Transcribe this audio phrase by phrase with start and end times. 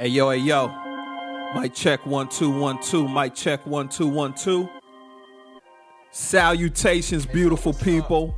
[0.00, 0.68] Hey yo, hey yo.
[1.56, 3.08] Mic check one two one two.
[3.08, 4.68] Mic check one two one two.
[6.12, 8.32] Salutations, beautiful people.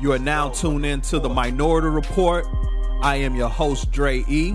[0.00, 2.46] You are now tuned in to the Minority Report.
[3.00, 4.54] I am your host, Dre E.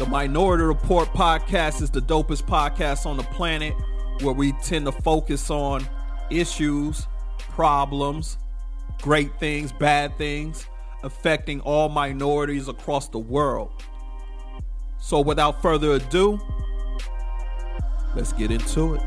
[0.00, 3.72] The Minority Report podcast is the dopest podcast on the planet
[4.22, 5.86] where we tend to focus on
[6.28, 7.06] issues,
[7.38, 8.36] problems,
[9.00, 10.66] great things, bad things
[11.04, 13.70] affecting all minorities across the world.
[15.00, 16.40] So, without further ado,
[18.14, 19.02] let's get into it.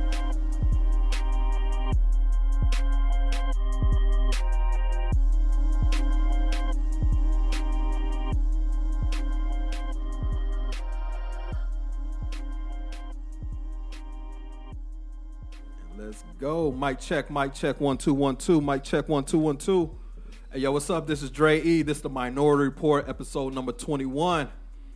[15.97, 16.71] Let's go.
[16.71, 18.59] Mic check, mic check, one, two, one, two.
[18.59, 19.91] Mic check, one, two, one, two.
[20.51, 21.05] Hey, yo, what's up?
[21.05, 21.83] This is Dre E.
[21.83, 24.49] This is the Minority Report, episode number 21.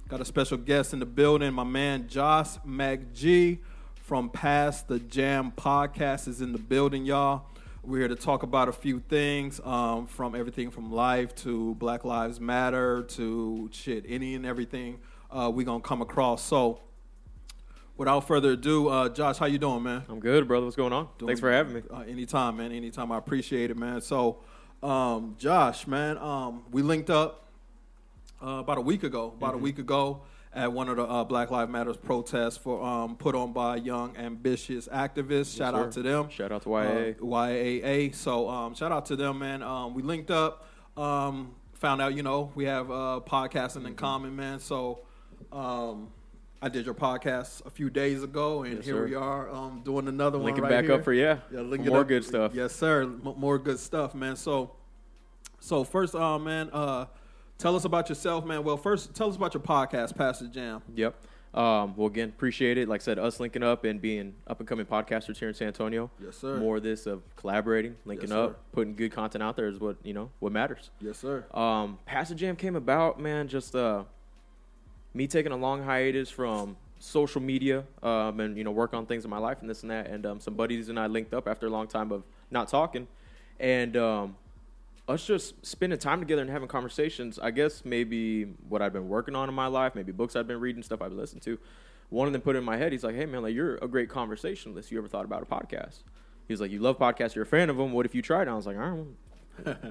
[0.08, 1.52] Got a special guest in the building.
[1.54, 3.60] My man Josh MacG
[3.96, 7.48] from Pass the Jam podcast is in the building, y'all.
[7.84, 12.04] We're here to talk about a few things, um, from everything from life to Black
[12.04, 15.00] Lives Matter to shit, any and everything
[15.32, 16.44] uh, we gonna come across.
[16.44, 16.82] So,
[17.98, 20.04] without further ado, uh, Josh, how you doing, man?
[20.08, 20.66] I'm good, brother.
[20.66, 21.10] What's going on?
[21.18, 21.82] Doing- Thanks for having me.
[21.92, 22.72] Uh, anytime, man.
[22.72, 23.12] Anytime.
[23.12, 24.02] I appreciate it, man.
[24.02, 24.38] So,
[24.84, 27.45] um, Josh, man, um, we linked up
[28.46, 29.34] uh, about a week ago.
[29.36, 29.60] About Mm-hmm.
[29.60, 30.22] a week ago
[30.54, 34.16] at one of the uh, Black Lives Matters protests for um, put on by young
[34.18, 35.58] ambitious activists.
[35.58, 36.30] shout out to them.
[36.30, 37.16] Shout out to YAA.
[37.20, 38.16] Uh, YAA.
[38.16, 39.62] So um, shout out to them, man.
[39.64, 40.66] Um, we linked up.
[40.96, 43.88] Um, found out, you know, we have uh, podcasting Mm-hmm.
[43.88, 44.60] in common, man.
[44.60, 45.00] So.
[45.52, 46.10] Um,
[46.62, 49.06] I did your podcast a few days ago, and Yes, here sir.
[49.06, 50.94] we are um, doing another one right back here.
[50.96, 52.08] up for yeah, Yeah, link it more up.
[52.08, 52.54] good stuff.
[52.56, 53.04] Yes, sir.
[53.04, 54.36] M- more good stuff, man.
[54.36, 54.72] So,
[55.60, 57.06] so first, uh, man, uh,
[57.58, 58.64] tell us about yourself, man.
[58.64, 60.82] Well, first, tell us about your podcast, Pass the Jam.
[60.96, 61.16] Yep.
[61.54, 62.90] Um, well, again, appreciate it.
[62.90, 65.68] Like I said, us linking up and being up and coming podcasters here in San
[65.68, 66.12] Antonio.
[66.22, 66.58] Yes, sir.
[66.58, 69.96] More of this of collaborating, linking Yes, up, putting good content out there is what
[70.04, 70.90] you know what matters.
[71.00, 71.46] Yes, sir.
[71.54, 74.04] Um, Pass the Jam came about, man, just uh,
[75.14, 79.24] me taking a long hiatus from social media um, and you know work on things
[79.24, 80.08] in my life and this and that.
[80.08, 83.08] And um, some buddies and I linked up after a long time of not talking,
[83.62, 84.36] and um,
[85.08, 87.38] us just spending time together and having conversations.
[87.40, 90.60] I guess maybe what I've been working on in my life, maybe books I've been
[90.60, 91.60] reading, stuff I've listened to.
[92.10, 92.92] One of them put it in my head.
[92.92, 94.92] He's like, "Hey man, like you're a great conversationalist.
[94.92, 96.04] You ever thought about a podcast?"
[96.48, 97.36] He was like, "You love podcasts.
[97.36, 97.94] You're a fan of them.
[97.94, 99.06] What if you tried?" And I was like, "All right."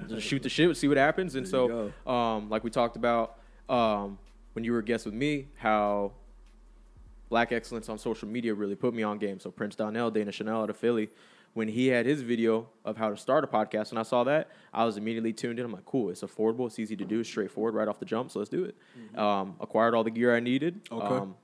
[0.07, 1.35] just shoot the shit, see what happens.
[1.35, 4.17] And There so, um, like we talked about um,
[4.53, 6.13] when you were a guest with me, how
[7.29, 9.39] black excellence on social media really put me on game.
[9.39, 11.09] So Prince Donnell, Dana Chanel out of Philly,
[11.55, 14.49] when he had his video of how to start a podcast, and I saw that,
[14.73, 15.65] I was immediately tuned in.
[15.65, 18.29] I'm like, cool, it's affordable, it's easy to do, it's straightforward, right off the jump.
[18.29, 19.17] So let's do it.
[19.17, 20.83] Um, acquired all the gear I needed.
[20.85, 20.95] Mm-hmm.
[21.01, 21.15] Okay.
[21.15, 21.35] Um,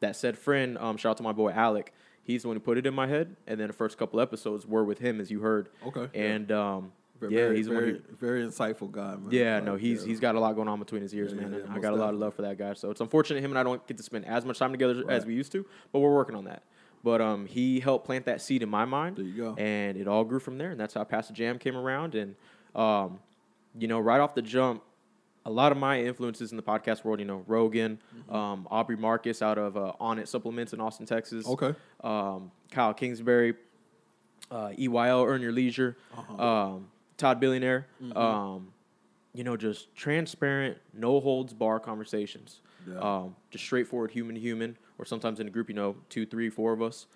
[0.00, 1.92] that said friend, um, shout out to my boy Alec.
[2.22, 4.66] He's the one who put it in my head, and then the first couple episodes
[4.66, 5.68] were with him, as you heard.
[5.86, 6.08] Okay.
[6.14, 9.28] And um, Very, yeah, he's very, who, very insightful guy, man.
[9.30, 10.08] yeah, Like, no, he's yeah.
[10.08, 11.92] he's got a lot going on between his ears, Yeah, man, yeah, and I got
[11.92, 12.74] a lot of love for that guy.
[12.74, 15.16] So it's unfortunate him and I don't get to spend as much time together Right.
[15.16, 16.62] as we used to, but we're working on that.
[17.06, 19.54] But um, he helped plant that seed in my mind, There you go.
[19.56, 22.16] and it all grew from there, and that's how Pass the Jam came around.
[22.16, 22.34] And
[22.74, 23.20] um,
[23.78, 24.82] you know, right off the jump,
[25.44, 28.34] a lot of my influences in the podcast world, you know, Rogan, Mm-hmm.
[28.34, 31.46] um, Aubrey Marcus out of uh, Onnit Supplements in Austin, Texas.
[31.46, 31.74] Okay.
[32.02, 33.54] Um, Kyle Kingsbury,
[34.50, 36.44] uh, EYL, Earn Your Leisure, Uh-huh.
[36.74, 36.88] um,
[37.18, 37.84] Tom Bilyeu.
[38.02, 38.64] Mm-hmm.
[39.36, 42.60] You know, just transparent, no holds bar conversations.
[42.88, 42.98] Yeah.
[43.00, 46.48] Um, just straightforward human to human, or sometimes in a group, you know, two, three,
[46.50, 47.06] four of us.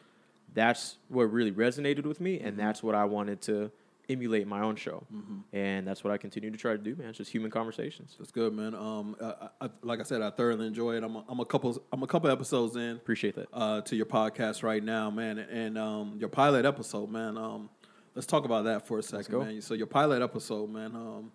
[0.52, 2.46] That's what really resonated with me, Mm-hmm.
[2.48, 3.70] and that's what I wanted to
[4.08, 5.06] emulate my own show.
[5.52, 7.10] And that's what I continue to try to do, man.
[7.10, 8.16] It's just human conversations.
[8.18, 8.74] That's good, man.
[8.74, 11.04] Um, I, I, like I said, I thoroughly enjoy it.
[11.04, 12.96] I'm a, I'm a couple I'm a couple episodes in.
[12.96, 13.46] Appreciate that.
[13.52, 17.38] uh, to your podcast right now, man, and um, your pilot episode, man.
[17.38, 17.70] Um,
[18.16, 19.62] let's talk about that for a second, man.
[19.62, 20.96] So your pilot episode, man.
[20.96, 21.30] Um,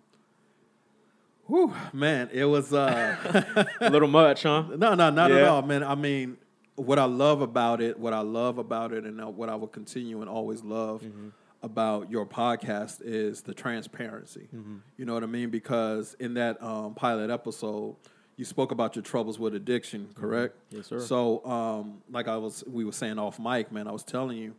[1.46, 4.64] whew, man, it was uh, a little much, huh?
[4.76, 5.82] no, no, not at all, man.
[5.82, 6.36] I mean,
[6.76, 9.68] what I love about it, what I love about it, and uh, what I will
[9.68, 11.28] continue and always love Mm-hmm.
[11.62, 14.48] about your podcast is the transparency.
[14.54, 14.76] Mm-hmm.
[14.98, 15.50] You know what I mean?
[15.50, 17.96] Because in that um, pilot episode,
[18.36, 20.54] you spoke about your troubles with addiction, correct?
[20.68, 20.76] Mm-hmm.
[20.76, 21.00] Yes, sir.
[21.00, 23.88] So, um, like I was, we were saying off mic, man.
[23.88, 24.54] I was telling you,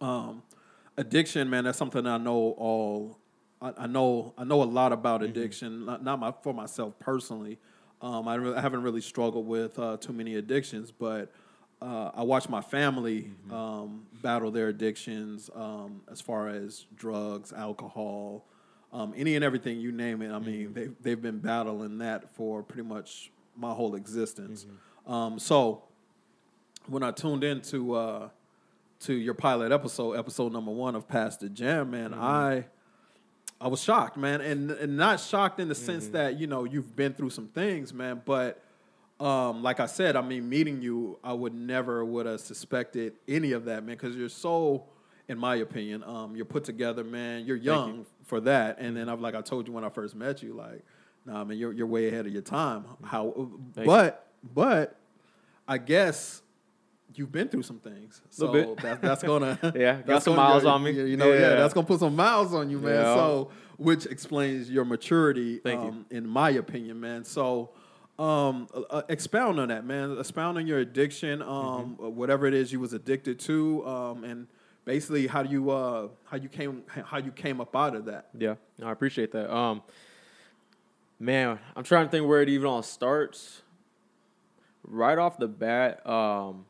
[0.00, 0.42] um,
[0.96, 1.64] addiction, man.
[1.64, 3.18] That's something I know all.
[3.62, 4.34] I, I know.
[4.36, 5.30] I know a lot about Mm-hmm.
[5.30, 5.86] addiction.
[5.86, 7.58] Not, not my for myself personally.
[8.02, 11.30] Um, I, really, I haven't really struggled with uh, too many addictions, but
[11.80, 13.54] uh, I watch my family Mm-hmm.
[13.54, 18.44] um, battle their addictions um, as far as drugs, alcohol,
[18.92, 20.32] um, any and everything you name it.
[20.32, 20.72] I mean, Mm-hmm.
[20.74, 24.64] they've they've been battling that for pretty much my whole existence.
[24.64, 25.12] Mm-hmm.
[25.12, 25.84] Um, so
[26.88, 28.28] when I tuned into uh,
[29.00, 32.66] to your pilot episode, episode number one of Pass the Jam, man, I
[33.62, 36.96] I was shocked, man, and and not shocked in the sense that you know you've
[36.96, 38.60] been through some things, man, but
[39.20, 43.52] um, like I said, I mean, meeting you, I would never would have suspected any
[43.52, 44.86] of that, man, because you're so,
[45.28, 47.46] in my opinion, um, you're put together, man.
[47.46, 50.42] You're young for that, and then I've like I told you when I first met
[50.42, 50.84] you, like,
[51.24, 52.84] nah, man, you're you're way ahead of your time.
[53.04, 54.98] How, Thank but but
[55.68, 56.42] I guess
[57.18, 58.74] you've been through some things, so.
[58.82, 60.90] That, that's gonna Yeah, got some gonna- miles on me.
[60.92, 61.40] You know, yeah.
[61.40, 61.54] Yeah.
[61.56, 62.94] that's gonna put some miles on you, man.
[62.94, 63.14] Yeah.
[63.14, 65.88] So which explains your maturity, Thank you.
[65.88, 67.24] um, in my opinion, man.
[67.24, 67.70] So.
[68.18, 70.16] Um, uh, uh, expound on that, man.
[70.18, 72.04] Expound on your addiction, um, Mm-hmm.
[72.04, 74.46] uh, whatever it is you was addicted to, um, and
[74.84, 78.28] basically how do you uh, how you came how you came up out of that.
[78.38, 79.52] Yeah, I appreciate that.
[79.52, 79.82] Um,
[81.18, 83.62] man, I'm trying to think where it even all starts.
[84.84, 86.66] Right off the bat, um,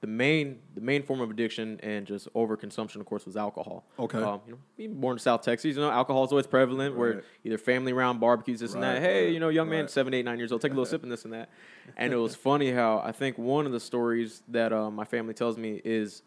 [0.00, 3.84] the main the main form of addiction and just overconsumption, of course, was alcohol.
[3.98, 4.18] Okay.
[4.18, 6.96] Um, you know, being born in South Texas, you know, alcohol is always prevalent.
[6.96, 9.02] Where either family around barbecues, this and that.
[9.02, 9.90] Hey, right, you know, young man, right.
[9.90, 11.50] seven, eight, nine years old, take a little sip and this and that.
[11.98, 15.34] And it was funny how I think one of the stories that uh, my family
[15.34, 16.22] tells me is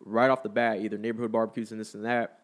[0.00, 2.40] right off the bat, either neighborhood barbecues and this and that.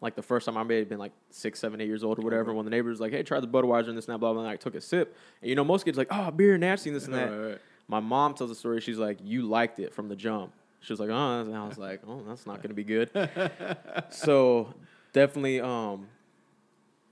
[0.00, 2.22] Like the first time I may have been like six, seven, eight years old or
[2.22, 2.54] whatever.
[2.54, 4.42] When the neighbors like, "Hey, try the Budweiser and this and that," blah blah.
[4.42, 4.42] blah.
[4.42, 6.96] And I took a sip, and you know, most kids like, "Oh, beer nasty and
[6.96, 7.60] this and that."
[7.92, 8.80] My mom tells a story.
[8.80, 11.76] She's like, "You liked it from the jump." She was like, "Oh," and I was
[11.76, 13.10] like, "Oh, that's not gonna be good."
[14.08, 14.72] so
[15.12, 16.08] definitely, um,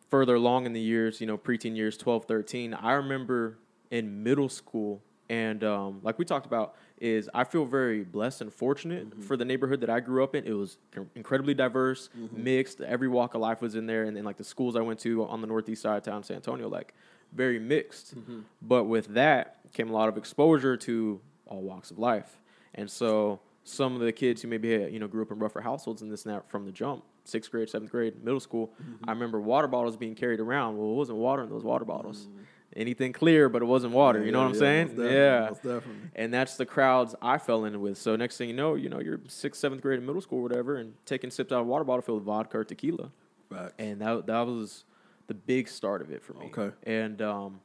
[0.08, 3.58] further along in the years, you know, preteen years, 12, 13, I remember
[3.90, 8.52] in middle school, and um, like we talked about, is I feel very blessed and
[8.52, 10.46] fortunate for the neighborhood that I grew up in.
[10.46, 10.78] It was
[11.14, 12.80] incredibly diverse, mixed.
[12.80, 15.26] Every walk of life was in there, and then like the schools I went to
[15.26, 16.94] on the northeast side of town, San Antonio, like
[17.34, 18.16] very mixed.
[18.18, 18.40] Mm-hmm.
[18.62, 22.40] But with that came a lot of exposure to all walks of life,
[22.74, 25.60] and so some of the kids who maybe had, you know grew up in rougher
[25.60, 28.72] households and this and that from the jump, sixth grade, seventh grade, middle school.
[28.82, 29.08] Mm-hmm.
[29.08, 30.76] I remember water bottles being carried around.
[30.78, 32.22] Well, it wasn't water in those water bottles.
[32.26, 32.42] Mm-hmm.
[32.76, 34.24] Anything clear, but it wasn't water.
[34.24, 34.88] you know Yeah, what I'm saying?
[34.96, 35.48] Yeah.
[35.48, 35.92] definitely.
[36.14, 37.98] And that's the crowds I fell in with.
[37.98, 40.42] So next thing you know, you know, you're sixth, seventh grade in middle school or
[40.42, 43.10] whatever, and taking sips out of a water bottle filled with vodka or tequila.
[43.52, 43.74] Facts.
[43.80, 44.84] And that that was
[45.30, 46.46] the big start of it for me.
[46.46, 46.70] Okay.
[46.82, 47.60] And um,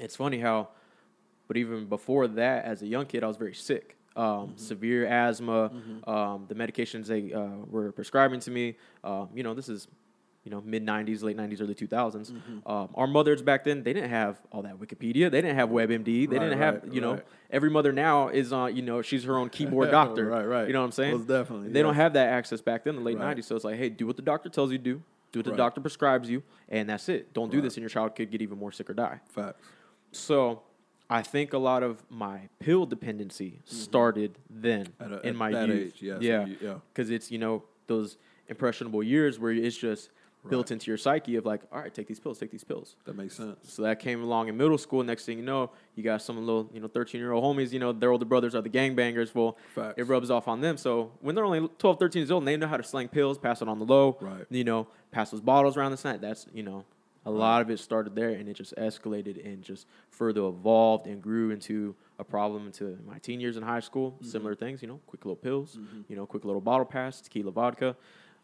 [0.00, 0.68] it's funny how,
[1.48, 3.96] but even before that, as a young kid, I was very sick.
[4.16, 4.56] Um, Mm-hmm.
[4.56, 5.70] Severe asthma.
[6.06, 7.40] Um, the medications they uh,
[7.74, 8.76] were prescribing to me.
[9.04, 9.86] Uh, you know, this is.
[10.44, 12.32] You know, mid '90s, late '90s, early 2000s.
[12.32, 12.68] Mm-hmm.
[12.68, 15.30] Um, our mothers back then, they didn't have all that Wikipedia.
[15.30, 16.04] They didn't have WebMD.
[16.04, 17.26] They Right, didn't have, right, you know, right.
[17.48, 18.74] every mother now is on.
[18.74, 20.26] You know, she's her own keyboard doctor.
[20.26, 20.66] Right, right.
[20.66, 21.12] You know what I'm saying?
[21.18, 23.36] Most definitely, They don't have that access back then in the late Right.
[23.36, 23.44] '90s.
[23.44, 25.02] So it's like, hey, do what the doctor tells you to do.
[25.32, 25.56] Do what the Right.
[25.56, 27.32] doctor prescribes you, and that's it.
[27.32, 29.20] Don't do this, and your child could get even more sick or die.
[29.30, 29.66] Facts.
[30.12, 30.62] So,
[31.08, 35.02] I think a lot of my pill dependency started then Mm-hmm.
[35.04, 35.94] At a- in at my that youth.
[35.94, 36.74] age, yeah, yeah, you- yeah.
[36.92, 38.18] because it's you know those
[38.48, 40.10] impressionable years where it's just
[40.48, 42.96] built into your psyche of like, all right, take these pills, take these pills.
[43.04, 43.58] That makes sense.
[43.62, 45.02] So that came along in middle school.
[45.04, 47.78] Next thing you know, you got some little, you know, 13 year old homies, you
[47.78, 49.34] know, their older brothers are the gangbangers.
[49.34, 49.94] Well, Facts.
[49.98, 50.76] it rubs off on them.
[50.76, 53.38] So when they're only 12, 13 years old and they know how to slang pills,
[53.38, 54.46] pass it on the low, Right.
[54.50, 56.84] you know, pass those bottles around the night, that's, you know,
[57.24, 61.22] a lot of it started there and it just escalated and just further evolved and
[61.22, 64.12] grew into a problem into my teen years in high school.
[64.12, 64.26] Mm-hmm.
[64.26, 67.94] Similar things, you know, quick little pills, you know, quick little bottle pass, tequila vodka.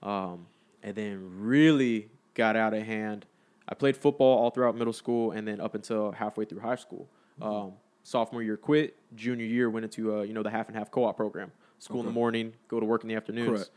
[0.00, 0.46] Um,
[0.82, 3.26] and then really got out of hand.
[3.68, 7.08] I played football all throughout middle school and then up until halfway through high school.
[7.40, 7.52] Mm-hmm.
[7.52, 8.96] Um, sophomore year quit.
[9.14, 11.52] Junior year went into uh, you know the half and half co-op program.
[11.80, 13.48] School in the morning, go to work in the afternoons.
[13.48, 13.70] Correct.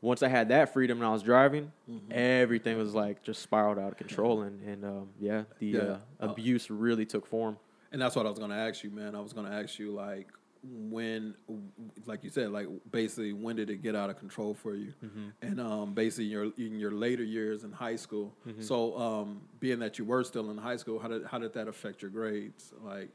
[0.00, 2.10] Once I had that freedom and I was driving, Mm-hmm.
[2.12, 5.78] everything was like just spiraled out of control and and um, yeah, the Yeah.
[5.80, 7.58] Uh, Uh, abuse really took form.
[7.92, 9.14] And that's what I was gonna ask you, man.
[9.14, 10.28] I was gonna ask you like
[10.62, 11.34] when,
[12.06, 14.92] like you said, like basically when did it get out of control for you?
[15.04, 15.28] Mm-hmm.
[15.42, 18.34] And um, basically in your in your later years in high school.
[18.46, 18.62] Mm-hmm.
[18.62, 21.68] So um, being that you were still in high school, how did how did that
[21.68, 22.72] affect your grades?
[22.82, 23.08] Like,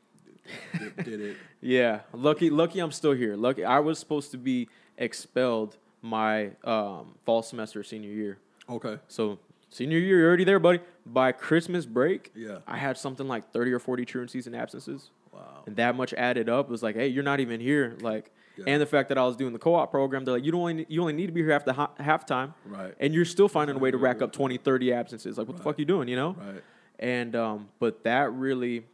[0.80, 1.38] did, did it?
[1.62, 3.36] Yeah, lucky, lucky I'm still here.
[3.36, 8.38] Lucky I was supposed to be expelled my um, fall semester senior year.
[8.70, 9.00] Okay.
[9.08, 10.80] So senior year, you're already there, buddy.
[11.06, 12.60] By Christmas break, Yeah.
[12.68, 15.10] I had something like 30 or 40 truancies and absences.
[15.36, 15.63] Wow.
[15.65, 16.70] And that much added up.
[16.70, 17.96] Was like, hey, you're not even here.
[18.01, 18.65] Like, Yeah.
[18.68, 20.86] and the fact that I was doing the co-op program, they're like, you don't only
[20.89, 22.94] you only need to be here half the ha- half time, Right.
[23.00, 25.38] and you're still finding a way to rack up 20, 30 absences.
[25.38, 25.72] Like, what the Right.
[25.74, 26.08] fuck you doing?
[26.08, 26.36] You know?
[26.39, 26.63] Right.
[27.00, 28.86] And um, but that really,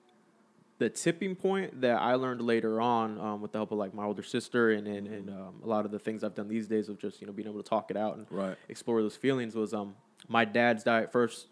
[0.79, 4.03] the tipping point that I learned later on, um, with the help of like my
[4.05, 6.89] older sister and and, and um, a lot of the things I've done these days
[6.89, 8.57] of just you know being able to talk it out and Right.
[8.69, 9.95] explore those feelings was um
[10.27, 11.48] my dad's diet first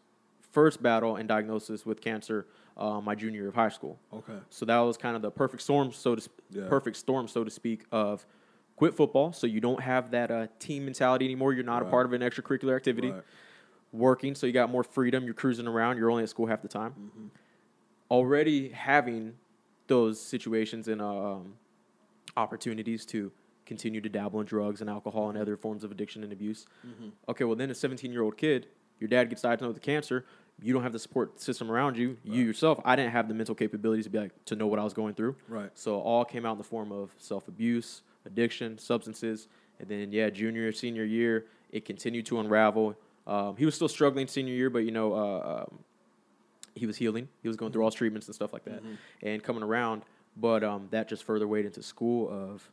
[0.52, 2.48] first battle and diagnosis with cancer
[2.80, 4.00] uh, my junior year of high school.
[4.14, 4.38] Okay.
[4.50, 6.68] So that was kind of the perfect storm, so to sp- Yeah.
[6.68, 8.26] perfect storm, so to speak, of
[8.78, 9.34] quit football.
[9.34, 11.54] So you don't have that uh, team mentality anymore.
[11.54, 13.12] You're not a part of an extracurricular activity.
[13.12, 13.24] Right.
[13.92, 15.26] Working, so you got more freedom.
[15.26, 15.98] You're cruising around.
[15.98, 16.92] You're only at school half the time.
[16.92, 17.28] Mm-hmm.
[18.12, 19.34] Already having
[19.88, 21.56] those situations and um,
[22.38, 23.32] opportunities to
[23.66, 26.66] continue to dabble in drugs and alcohol and other forms of addiction and abuse.
[26.88, 27.10] Mm-hmm.
[27.30, 28.68] Okay, well then a 17 year old kid,
[29.00, 30.26] your dad gets diagnosed with cancer.
[30.62, 32.18] You don't have the support system around you.
[32.24, 34.84] You yourself, I didn't have the mental capabilities to be like to know what I
[34.84, 35.36] was going through.
[35.48, 35.70] Right.
[35.74, 39.48] So it all came out in the form of self abuse, addiction, substances,
[39.80, 42.96] and then yeah, junior, senior year, it continued to unravel.
[43.28, 45.80] Um, he was still struggling senior year, but you know, uh, um,
[46.76, 47.28] he was healing.
[47.42, 48.82] He was going through all treatments and stuff like that,
[49.22, 50.04] and coming around.
[50.36, 52.30] But um, that just further weighed into school.
[52.30, 52.70] Of,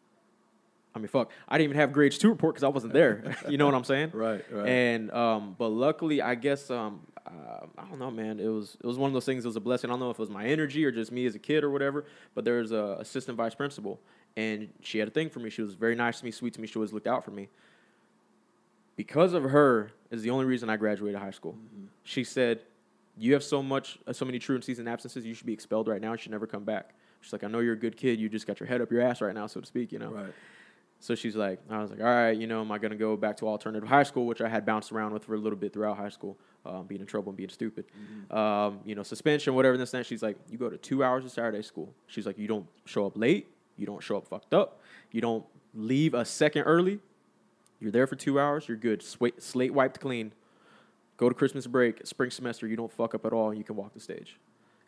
[0.96, 3.36] I mean, fuck, I didn't even have grades two report because I wasn't there.
[3.48, 4.12] you know what I'm saying?
[4.14, 4.66] Right, right.
[4.66, 8.40] And um, but luckily, I guess um, uh, I don't know, man.
[8.40, 9.44] It was it was one of those things.
[9.44, 9.90] It was a blessing.
[9.90, 11.70] I don't know if it was my energy or just me as a kid or
[11.70, 12.06] whatever.
[12.34, 14.00] But there was a assistant vice principal,
[14.36, 15.50] and she had a thing for me.
[15.50, 16.66] She was very nice to me, sweet to me.
[16.66, 17.48] She always looked out for me.
[18.96, 21.52] Because of her is the only reason I graduated high school.
[21.52, 21.86] Mm-hmm.
[22.04, 22.60] She said,
[23.18, 25.26] "You have so much, uh, so many truancies and absences.
[25.26, 26.12] You should be expelled right now.
[26.12, 28.18] You should never come back." She's like, "I know you're a good kid.
[28.18, 29.92] You just got your head up your ass right now, so to speak.
[29.92, 30.32] You know." Right.
[30.98, 33.16] So she's like, I was like, all right, you know, am I going to go
[33.16, 35.72] back to alternative high school, which I had bounced around with for a little bit
[35.72, 37.84] throughout high school, um, being in trouble and being stupid.
[38.30, 40.06] Um, you know, suspension, whatever, and this and that.
[40.06, 41.92] She's like, you go to two hours of Saturday school.
[42.06, 43.46] She's like, you don't show up late.
[43.76, 44.80] You don't show up fucked up.
[45.12, 46.98] You don't leave a second early.
[47.78, 48.66] You're there for two hours.
[48.66, 49.00] You're good.
[49.00, 50.32] Swa- slate wiped clean.
[51.18, 52.66] Go to Christmas break, spring semester.
[52.66, 53.50] You don't fuck up at all.
[53.50, 54.38] And you can walk the stage.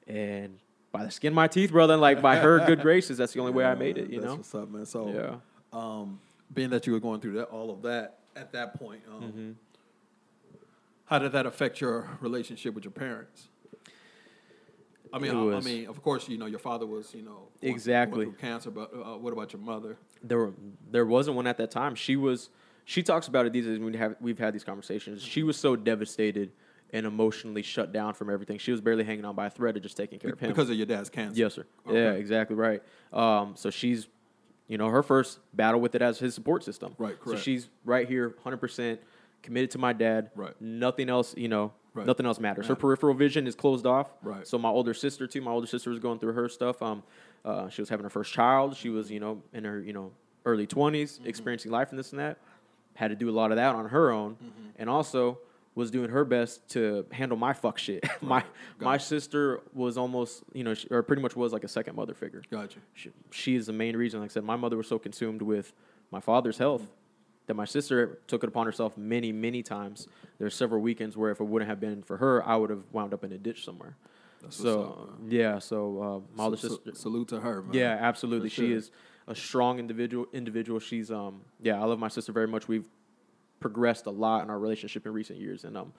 [0.06, 0.58] And
[0.90, 3.52] by the skin of my teeth, brother, like by her good graces, that's the only
[3.52, 4.08] way I made it.
[4.10, 4.36] You That's know.
[4.36, 4.86] what's up, man.
[4.86, 5.36] So, Yeah.
[5.72, 6.20] Um,
[6.52, 9.50] being that you were going through that, all of that at that point, um, Mm-hmm.
[11.06, 13.48] how did that affect your relationship with your parents?
[15.12, 18.26] I mean, I, I mean, of course, you know, your father was, you know, Exactly.
[18.26, 19.96] through cancer, but uh, what about your mother?
[20.22, 20.52] there were,
[20.90, 21.94] there wasn't one at that time.
[21.94, 22.50] She was
[22.84, 25.22] she talks about it these days we have we've had these conversations.
[25.22, 26.50] She was so devastated
[26.92, 28.58] and emotionally shut down from everything.
[28.58, 30.48] She was barely hanging on by a thread of just taking care of him.
[30.48, 31.38] Because of your dad's cancer.
[31.38, 31.66] yes, sir.
[31.88, 32.82] Yeah, exactly right.
[33.12, 34.08] Um, so she's
[34.68, 36.94] you know her first battle with it as his support system.
[36.98, 37.38] Right, correct.
[37.40, 39.00] So she's right here, hundred percent
[39.42, 40.30] committed to my dad.
[40.36, 40.54] Right.
[40.60, 41.72] Nothing else, you know.
[41.94, 42.06] Right.
[42.06, 42.66] Nothing else matters.
[42.68, 44.08] Her peripheral vision is closed off.
[44.22, 44.46] Right.
[44.46, 45.40] So my older sister too.
[45.40, 46.80] My older sister was going through her stuff.
[46.82, 47.02] Um,
[47.44, 48.76] uh, she was having her first child.
[48.76, 50.12] She was, you know, in her, you know,
[50.44, 51.26] early 20s Mm-hmm.
[51.28, 52.38] experiencing life and this and that.
[52.94, 54.68] Had to do a lot of that on her own, Mm-hmm.
[54.76, 55.38] and also
[55.78, 58.02] was doing her best to handle my fuck shit.
[58.20, 58.42] my
[58.80, 62.14] my sister was almost, you know, she, or pretty much was like a second mother
[62.14, 62.42] figure.
[62.50, 62.80] Gotcha.
[62.94, 64.18] She, she is the main reason.
[64.20, 65.72] Like I said, my mother was so consumed with
[66.10, 66.82] my father's health
[67.46, 70.08] that my sister took it upon herself many, many times.
[70.40, 73.14] There's several weekends where if it wouldn't have been for her, I would have wound
[73.14, 73.96] up in a ditch somewhere.
[74.42, 76.94] That's so up, yeah, so uh, my Sa- sa- sister.
[76.94, 77.74] salute to her, man.
[77.74, 78.48] Yeah, absolutely.
[78.48, 78.90] For She is
[79.28, 80.26] a strong individual.
[80.32, 80.80] Individual.
[80.80, 81.42] She's um.
[81.62, 82.66] Yeah, I love my sister very much.
[82.66, 82.84] We've
[83.60, 85.92] progressed a lot in our relationship in recent years, and um,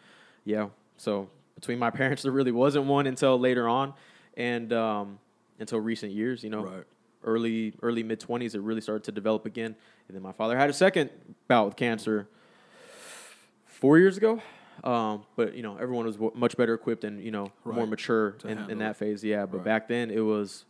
[0.45, 0.69] yeah.
[0.97, 3.93] So between my parents, there really wasn't one until later on,
[4.37, 5.19] and um,
[5.59, 6.43] until recent years.
[6.43, 6.83] You know, Right.
[7.23, 9.75] early early mid twenties, it really started to develop again.
[10.07, 11.09] And then my father had a second
[11.47, 12.27] bout with cancer
[13.65, 14.41] four years ago.
[14.83, 18.37] Um, but you know, everyone was w- much better equipped and you know more mature
[18.45, 19.23] in, in that phase.
[19.23, 19.65] Yeah, but Right.
[19.65, 20.63] back then it was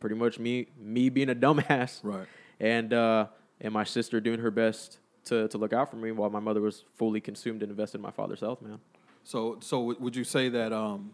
[0.00, 2.26] pretty much me me being a dumbass, Right.
[2.58, 3.26] and uh,
[3.60, 6.60] and my sister doing her best to to look out for me while my mother
[6.60, 8.60] was fully consumed and invested in my father's health.
[8.62, 8.78] Man,
[9.24, 11.12] So, so would you say that, um,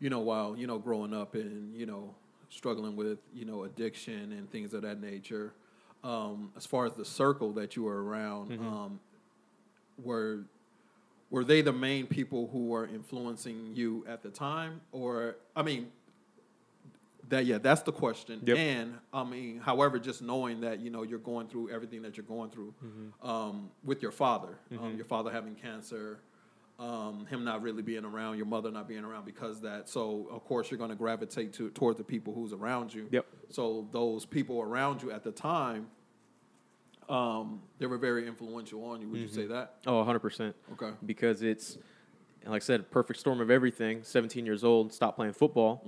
[0.00, 2.14] you know, while you know growing up and you know
[2.50, 5.52] struggling with you know addiction and things of that nature,
[6.02, 8.66] um, as far as the circle that you were around, Mm-hmm.
[8.66, 9.00] um,
[10.02, 10.44] were
[11.30, 15.88] were they the main people who were influencing you at the time, or I mean,
[17.28, 18.40] that yeah, that's the question.
[18.44, 18.56] Yep.
[18.56, 22.26] And I mean, however, just knowing that you know you're going through everything that you're
[22.26, 23.28] going through Mm-hmm.
[23.28, 26.20] um, with your father, um, your father having cancer,
[26.78, 29.88] um, him not really being around, your mother not being around because that.
[29.88, 33.06] So of course you're going to gravitate to towards the people who's around you.
[33.10, 33.26] Yep.
[33.50, 35.86] So those people around you at the time,
[37.08, 39.08] um, they were very influential on you.
[39.08, 39.74] Would you say that?
[39.86, 40.56] oh, 100 percent.
[40.72, 40.90] Okay.
[41.04, 41.78] because it's
[42.46, 44.02] like I said, perfect storm of everything.
[44.02, 45.82] 17 years old, stopped playing football.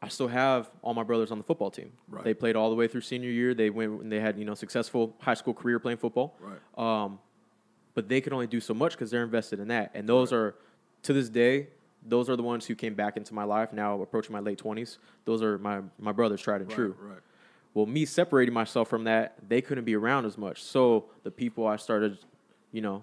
[0.00, 1.92] I still have all my brothers on the football team.
[2.08, 2.22] Right.
[2.22, 3.52] They played all the way through senior year.
[3.54, 6.36] They went and they had you know successful high school career playing football.
[6.40, 7.04] Right.
[7.04, 7.18] Um,
[7.94, 9.90] but they could only do so much because they're invested in that.
[9.94, 10.54] And those are,
[11.02, 11.66] to this day,
[12.06, 13.72] those are the ones who came back into my life.
[13.72, 14.98] Now approaching my late 20s.
[15.24, 16.96] Those are my my brothers, tried and Right, true.
[17.00, 17.18] Right.
[17.74, 20.62] Well, me separating myself from that, they couldn't be around as much.
[20.62, 22.18] So the people I started,
[22.72, 23.02] you know,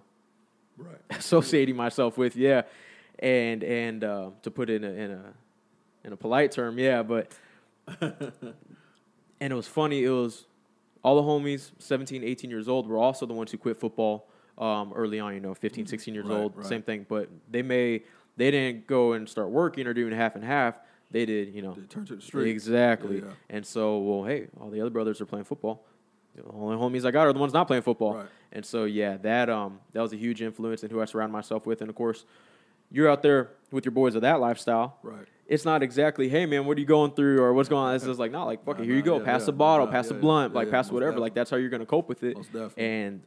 [0.78, 0.98] Right.
[1.12, 2.64] associating myself with, yeah,
[3.20, 5.34] and and uh, to put it in a, in a
[6.06, 7.32] in a polite term, yeah, but
[8.02, 10.04] and it was funny.
[10.04, 10.46] It was
[11.04, 14.94] all the homies, 17, 18 years old, were also the ones who quit football um,
[14.96, 15.34] early on.
[15.34, 16.66] You know, 15, 16 years Right, old, right.
[16.66, 17.06] same thing.
[17.08, 18.04] But they may
[18.38, 20.80] they didn't go and start working or doing half and half.
[21.12, 22.50] They did, you know, They turn to the street.
[22.50, 23.18] exactly.
[23.18, 23.32] Yeah, yeah.
[23.50, 25.86] And so, well, hey, all the other brothers are playing football.
[26.36, 28.16] The only homies I got are the ones not playing football.
[28.16, 28.26] Right.
[28.52, 31.66] And so, yeah, that um that was a huge influence in who I surround myself
[31.66, 31.82] with.
[31.82, 32.26] And of course,
[32.92, 34.98] you're out there with your boys of that lifestyle.
[35.04, 35.28] Right.
[35.48, 37.96] It's not exactly, hey man, what are you going through or what's going on?
[37.96, 39.52] It's just like, not like, fuck Nah, it, here you go, yeah, pass yeah, the
[39.54, 41.20] bottle, nah, pass the yeah, blunt, yeah, like pass whatever.
[41.20, 42.36] Like that's how you're gonna cope with it.
[42.36, 42.84] Most definitely.
[42.86, 43.24] And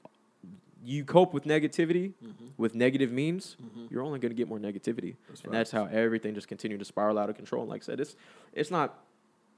[0.84, 2.46] you cope with negativity Mm-hmm.
[2.56, 3.56] with negative means,
[3.90, 5.14] you're only gonna get more negativity.
[5.28, 7.62] That's and that's how everything just continued to spiral out of control.
[7.62, 8.16] And like I said, it's
[8.52, 8.98] it's not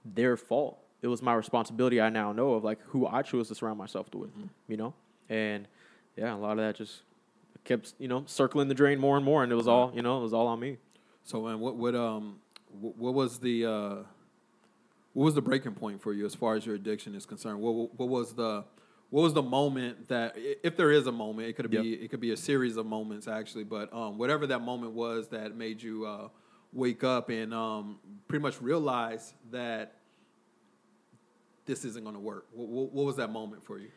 [0.05, 0.79] their fault.
[1.03, 1.99] It was my responsibility.
[2.01, 4.47] I now know of like who I chose to surround myself with, Mm-hmm.
[4.69, 4.93] you know,
[5.31, 5.67] and
[6.17, 7.03] yeah, a lot of that just
[7.65, 10.19] kept you know circling the drain more and more, and it was all you know
[10.19, 10.77] it was all on me.
[11.25, 12.40] So, man, what what um
[12.79, 13.95] what, was the uh,
[15.13, 17.61] what was the breaking point for you as far as your addiction is concerned?
[17.61, 18.65] What what, was the
[19.11, 22.01] what was the moment that if there is a moment, it could be Yep.
[22.03, 25.57] it could be a series of moments actually, but um, whatever that moment was that
[25.57, 26.29] made you uh,
[26.73, 27.99] wake up and um,
[28.29, 29.97] pretty much realize that
[31.67, 32.47] this isn't going to work.
[32.53, 33.91] What, what, what was that moment for you?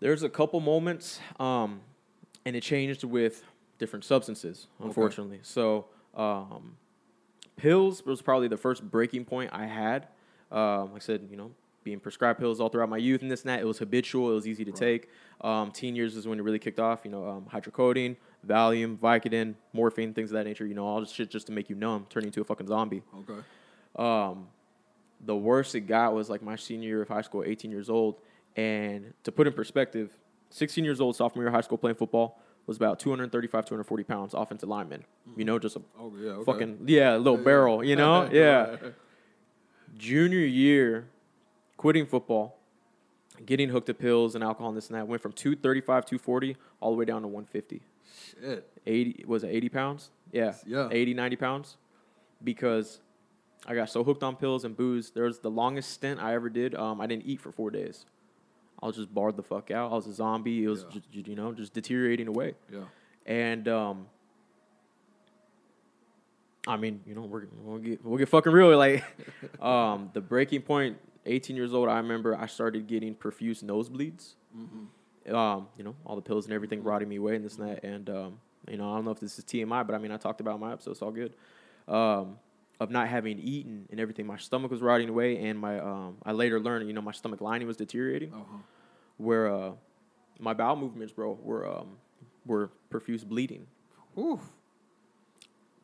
[0.00, 1.80] There's a couple moments, um,
[2.44, 3.44] and it changed with
[3.78, 5.40] different substances, unfortunately.
[5.42, 6.76] So, um,
[7.56, 10.08] pills was probably the first breaking point I had.
[10.50, 11.52] Um, like I said, you know,
[11.84, 13.60] being prescribed pills all throughout my youth and this and that.
[13.60, 14.30] It was habitual.
[14.30, 15.08] It was easy to take.
[15.40, 17.00] Um, teen years is when it really kicked off.
[17.04, 18.16] You know, um, hydrocodone,
[18.46, 20.66] Valium, Vicodin, morphine, things of that nature.
[20.66, 22.68] You know, all this shit just to make you numb, turn you into a fucking
[22.68, 23.02] zombie.
[23.20, 23.40] Okay.
[23.96, 24.46] Um,
[25.24, 28.16] the worst it got was like my senior year of high school, 18 years old.
[28.56, 30.10] And to put in perspective,
[30.50, 34.34] 16 years old, sophomore year of high school, playing football, was about 235, 240 pounds,
[34.34, 35.04] offensive lineman.
[35.36, 36.30] You know, just a Oh yeah.
[36.30, 36.44] Okay.
[36.52, 38.28] fucking, yeah, little Yeah, barrel, you know?
[38.32, 38.76] yeah.
[39.96, 41.08] Junior year,
[41.76, 42.58] quitting football,
[43.44, 46.92] getting hooked to pills and alcohol and this and that, went from 235, 240, all
[46.92, 47.82] the way down to 150.
[48.40, 48.68] Shit.
[48.86, 50.88] 80 was it 80 pounds yeah Yeah.
[50.90, 51.76] 80 90 pounds
[52.42, 53.00] because
[53.66, 56.50] i got so hooked on pills and booze there was the longest stint i ever
[56.50, 58.04] did um, i didn't eat for four days
[58.82, 61.00] i was just barred the fuck out i was a zombie it was Yeah.
[61.12, 62.80] ju- you know just deteriorating away Yeah.
[63.26, 64.06] and um,
[66.66, 68.76] I mean, you know, we're, we'll get we'll get fucking real.
[68.78, 69.02] Like,
[69.60, 70.96] um, the breaking point.
[71.24, 74.34] 18 years old, I remember I started getting profuse nosebleeds.
[75.32, 77.84] Um, you know, all the pills and everything rotting me away and this and that.
[77.84, 80.16] And um, you know, I don't know if this is TMI, but I mean, I
[80.16, 80.92] talked about my episode.
[80.92, 81.34] It's all good.
[81.88, 82.38] Um,
[82.80, 86.32] of not having eaten and everything, my stomach was rotting away, and my um, I
[86.32, 88.58] later learned, you know, my stomach lining was deteriorating Uh-huh.
[89.22, 89.72] Where uh,
[90.38, 91.96] my bowel movements, bro, were um,
[92.46, 93.66] were profuse bleeding,
[94.18, 94.40] Oof.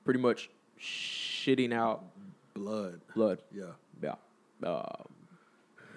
[0.04, 2.04] pretty much shitting out
[2.54, 3.00] Blood.
[3.14, 3.38] blood.
[3.52, 3.64] Yeah.
[4.02, 4.14] Yeah.
[4.68, 4.82] Uh,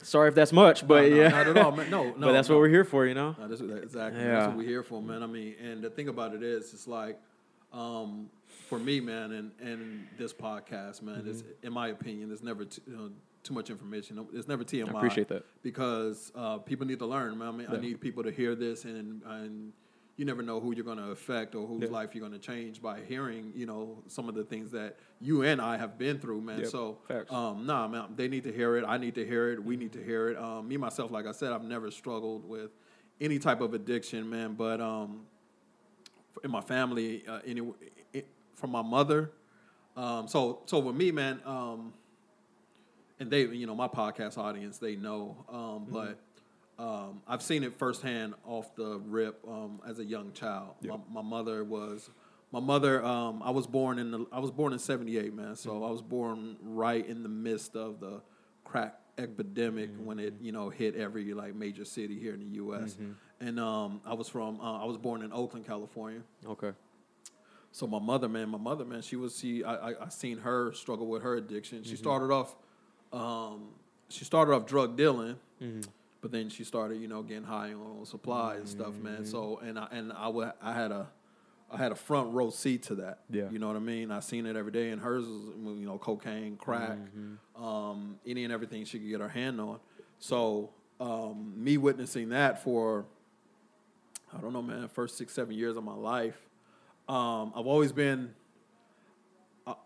[0.04, 1.90] sorry if that's much, but No, no, yeah, Not at all, man.
[1.90, 2.28] No, no.
[2.28, 2.56] but that's no.
[2.56, 3.36] what we're here for, you know.
[3.40, 4.22] No, that's what, exactly.
[4.22, 4.32] Yeah.
[4.34, 5.24] That's what we're here for, man.
[5.24, 7.20] I mean, and the thing about it is, it's like,
[7.74, 8.30] um,
[8.70, 11.68] for me, man, and and this podcast, man, is Mm-hmm.
[11.68, 13.10] in my opinion, there's never t- you know,
[13.44, 14.26] too much information.
[14.34, 14.88] It's never TMI.
[14.94, 15.44] I appreciate that.
[15.64, 17.38] because uh, people need to learn.
[17.38, 17.48] Man.
[17.48, 19.74] I mean, I need people to hear this, and and
[20.18, 21.90] you never know who you're going to affect or whose Yeah.
[21.90, 25.42] life you're going to change by hearing, you know, some of the things that you
[25.42, 26.60] and I have been through, man.
[26.60, 26.68] Yep.
[26.68, 27.32] So, Facts.
[27.32, 28.84] um, nah, man, they need to hear it.
[28.88, 29.64] I need to hear it.
[29.64, 30.38] We need to hear it.
[30.38, 32.70] Um, me myself, like I said, I've never struggled with
[33.20, 34.54] any type of addiction, man.
[34.54, 35.22] But um,
[36.44, 37.62] in my family, uh, any,
[38.14, 39.32] it, from my mother.
[39.98, 41.94] Um, so, so with me, man, um,
[43.22, 45.46] and they, you know, my podcast audience, they know.
[45.48, 46.20] Um, But
[46.84, 50.74] um, I've seen it firsthand off the rip um, as a young child.
[50.84, 52.10] My, my mother was,
[52.52, 53.06] my mother.
[53.06, 55.56] Um, I was born in the, I was born in '78, man.
[55.56, 58.22] So I was born right in the midst of the
[58.66, 62.98] crack epidemic when it, you know, hit every like major city here in the U.S.
[63.40, 66.22] And um, I was from, uh, I was born in Oakland, California.
[66.48, 66.72] Okay.
[67.72, 69.64] So my mother, man, my mother, man, she was she.
[69.64, 71.80] I I, I seen her struggle with her addiction.
[71.80, 71.90] Mm-hmm.
[71.90, 72.56] She started off,
[73.14, 73.70] um,
[74.10, 75.82] she started off drug dealing, Mm-hmm.
[76.22, 79.04] but then she started, you know, getting high on supply and stuff, Mm-hmm.
[79.04, 79.26] man.
[79.26, 81.08] So and I and I had a,
[81.72, 83.20] I had a front row seat to that.
[83.30, 83.50] Yeah.
[83.52, 84.12] you know what I mean.
[84.12, 87.64] I seen it every day, and hers was, you know, cocaine, crack, Mm-hmm.
[87.64, 89.80] um, any and everything she could get her hand on.
[90.20, 93.06] So um, me witnessing that for,
[94.36, 96.38] I don't know, man, first six seven years of my life.
[97.08, 98.41] Um, I've always been, I-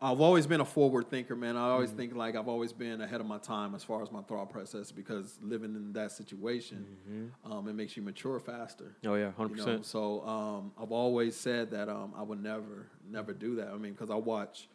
[0.01, 1.57] I've always been a forward thinker, man.
[1.57, 4.21] I always think like I've always been ahead of my time as far as my
[4.21, 6.85] thought process because living in that situation,
[7.43, 8.95] um, it makes you mature faster.
[9.05, 9.85] Oh yeah, hundred You know, percent.
[9.85, 13.69] so um, I've always said that um, I would never, never do that.
[13.69, 14.67] I mean, because I watch,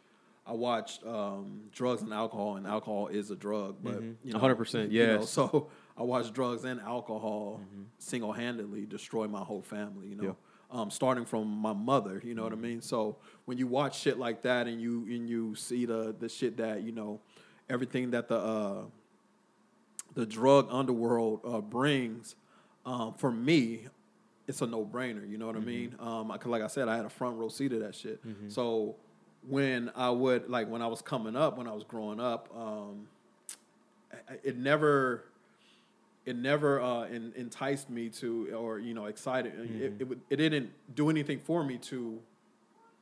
[0.46, 4.16] I watched um, drugs and alcohol, and alcohol is a drug, but Mhm.
[4.24, 7.60] you know, 100%, you know, so I watched drugs and alcohol
[7.98, 10.08] single handedly destroy my whole family.
[10.08, 10.32] You know, Yeah.
[10.72, 12.20] Um, starting from my mother.
[12.24, 12.80] You know what I mean?
[12.80, 16.56] So when you watch shit like that, and you and you see the the shit
[16.58, 17.20] that you know,
[17.68, 18.82] everything that the uh,
[20.14, 22.34] the drug underworld uh, brings,
[22.84, 23.86] um, for me,
[24.48, 25.28] it's a no brainer.
[25.28, 25.94] You know what I mean?
[26.00, 28.20] Um, I- like I said, I had a front row seat of that shit.
[28.48, 28.96] So
[29.48, 33.06] when I would like when I was coming up, when I was growing up, um,
[34.42, 35.24] it never.
[36.30, 39.52] It never uh, en- enticed me to, or you know, excited.
[39.58, 42.20] It, it, it didn't do anything for me to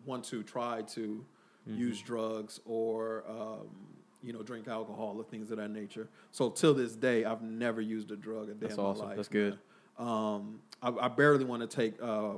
[0.07, 1.25] want to try to
[1.67, 3.69] use drugs or um,
[4.23, 6.09] you know drink alcohol or things of that nature.
[6.33, 9.07] So till this day, I've never used a drug a day That's in my awesome.
[9.09, 9.17] life.
[9.17, 9.59] That's good.
[9.99, 12.35] Um, I, I barely want to take uh,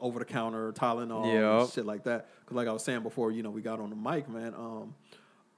[0.00, 1.62] over the counter Tylenol Yep.
[1.62, 2.28] and shit like that.
[2.40, 4.52] Because like I was saying before, you know, we got on the mic, man.
[4.54, 4.94] Um,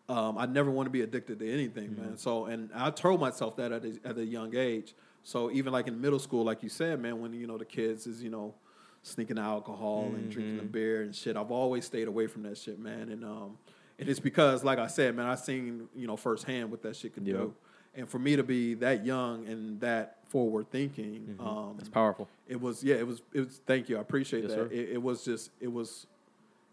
[0.08, 2.00] um, I never want to be addicted to anything, Mm-hmm.
[2.08, 2.16] man.
[2.16, 4.94] So, and I told myself that at a, at a young age.
[5.24, 8.06] So even like in middle school, like you said, man, when you know the kids
[8.06, 8.54] is you know
[9.02, 10.70] sneaking alcohol and drinking the Mm-hmm.
[10.72, 13.08] beer and shit, I've always stayed away from that shit, man.
[13.10, 13.58] And um,
[13.98, 17.14] and it's because, like I said, man, I seen you know firsthand what that shit
[17.14, 17.36] could Yep.
[17.36, 17.54] do.
[17.96, 21.78] And for me to be that young and that forward thinking, um, Mm-hmm.
[21.78, 22.28] That's powerful.
[22.46, 23.60] it was yeah, it was it was.
[23.66, 24.70] Thank you, I appreciate Yes, that.
[24.70, 26.06] It, it was just it was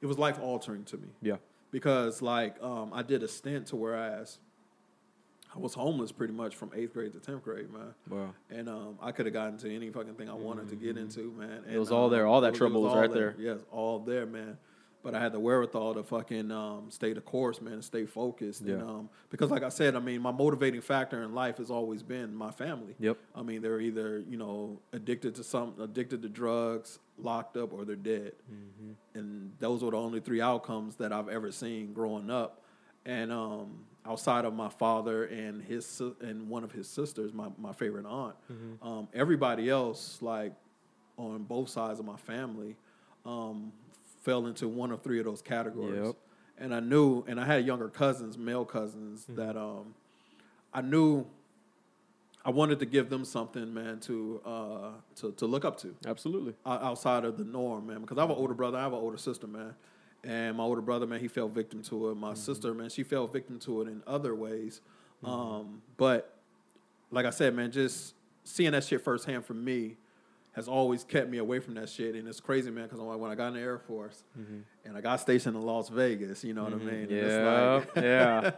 [0.02, 1.38] it was life altering to me Yeah.
[1.74, 6.72] Because like um, I did a stint to where I was homeless pretty much from
[6.74, 7.94] eighth grade to tenth grade, man.
[8.10, 8.34] Wow.
[8.50, 11.32] And um, I could have gotten to any fucking thing I wanted to get into,
[11.38, 11.50] man.
[11.52, 11.80] And, Mm-hmm.
[11.80, 12.26] was all um, there.
[12.26, 13.36] All that it was- it trouble was all right there.
[13.38, 14.58] Yes, all there, man.
[15.04, 18.62] But I had the wherewithal to fucking um, stay the course, man, and stay focused.
[18.62, 22.02] And, um, because, like I said, I mean, my motivating factor in life has always
[22.02, 22.96] been my family.
[23.00, 23.18] Yep.
[23.36, 27.84] I mean, they're either you know addicted to some, addicted to drugs, locked up, or
[27.84, 28.32] they're dead.
[28.50, 29.20] Mm-hmm.
[29.20, 32.62] And those were the only three outcomes that I've ever seen growing up.
[33.06, 37.74] And um, outside of my father and his and one of his sisters, my, my
[37.74, 38.88] favorite aunt, Mm-hmm.
[38.88, 40.54] um, everybody else, like
[41.18, 42.78] on both sides of my family,
[43.26, 43.74] um,
[44.24, 46.06] fell into one of three of those categories.
[46.08, 46.16] Yep.
[46.58, 49.94] And I knew, and I had younger cousins, male cousins, that um,
[50.74, 51.26] I knew
[52.46, 56.54] I wanted to give them something, man, to uh, to to look up to Absolutely.
[56.66, 58.02] outside of the norm, man.
[58.02, 59.74] Because I have an older brother, I have an older sister, man.
[60.24, 62.16] And my older brother, man, he fell victim to it.
[62.16, 64.80] My sister, man, she fell victim to it in other ways.
[65.24, 66.38] Um, but
[67.12, 69.98] like I said, man, just seeing that shit firsthand for me
[70.54, 72.16] has always kept me away from that shit.
[72.16, 74.24] And it's crazy, man, because when I got in the Air Force
[74.86, 77.08] and I got stationed in Las Vegas, you know what I mean?
[77.10, 77.82] Yeah.
[77.86, 78.52] like- yeah.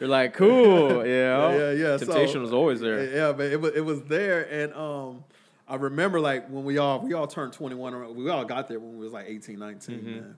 [0.00, 1.06] You're like, cool.
[1.06, 1.52] Yeah.
[1.56, 1.96] yeah, yeah.
[1.98, 3.04] Temptation so, was always there.
[3.14, 5.24] Yeah, but it was it was there, and um,
[5.68, 8.14] I remember like when we all we all turned twenty one.
[8.16, 10.10] We all got there when we was like 18, 19, Mm-hmm.
[10.10, 10.36] man.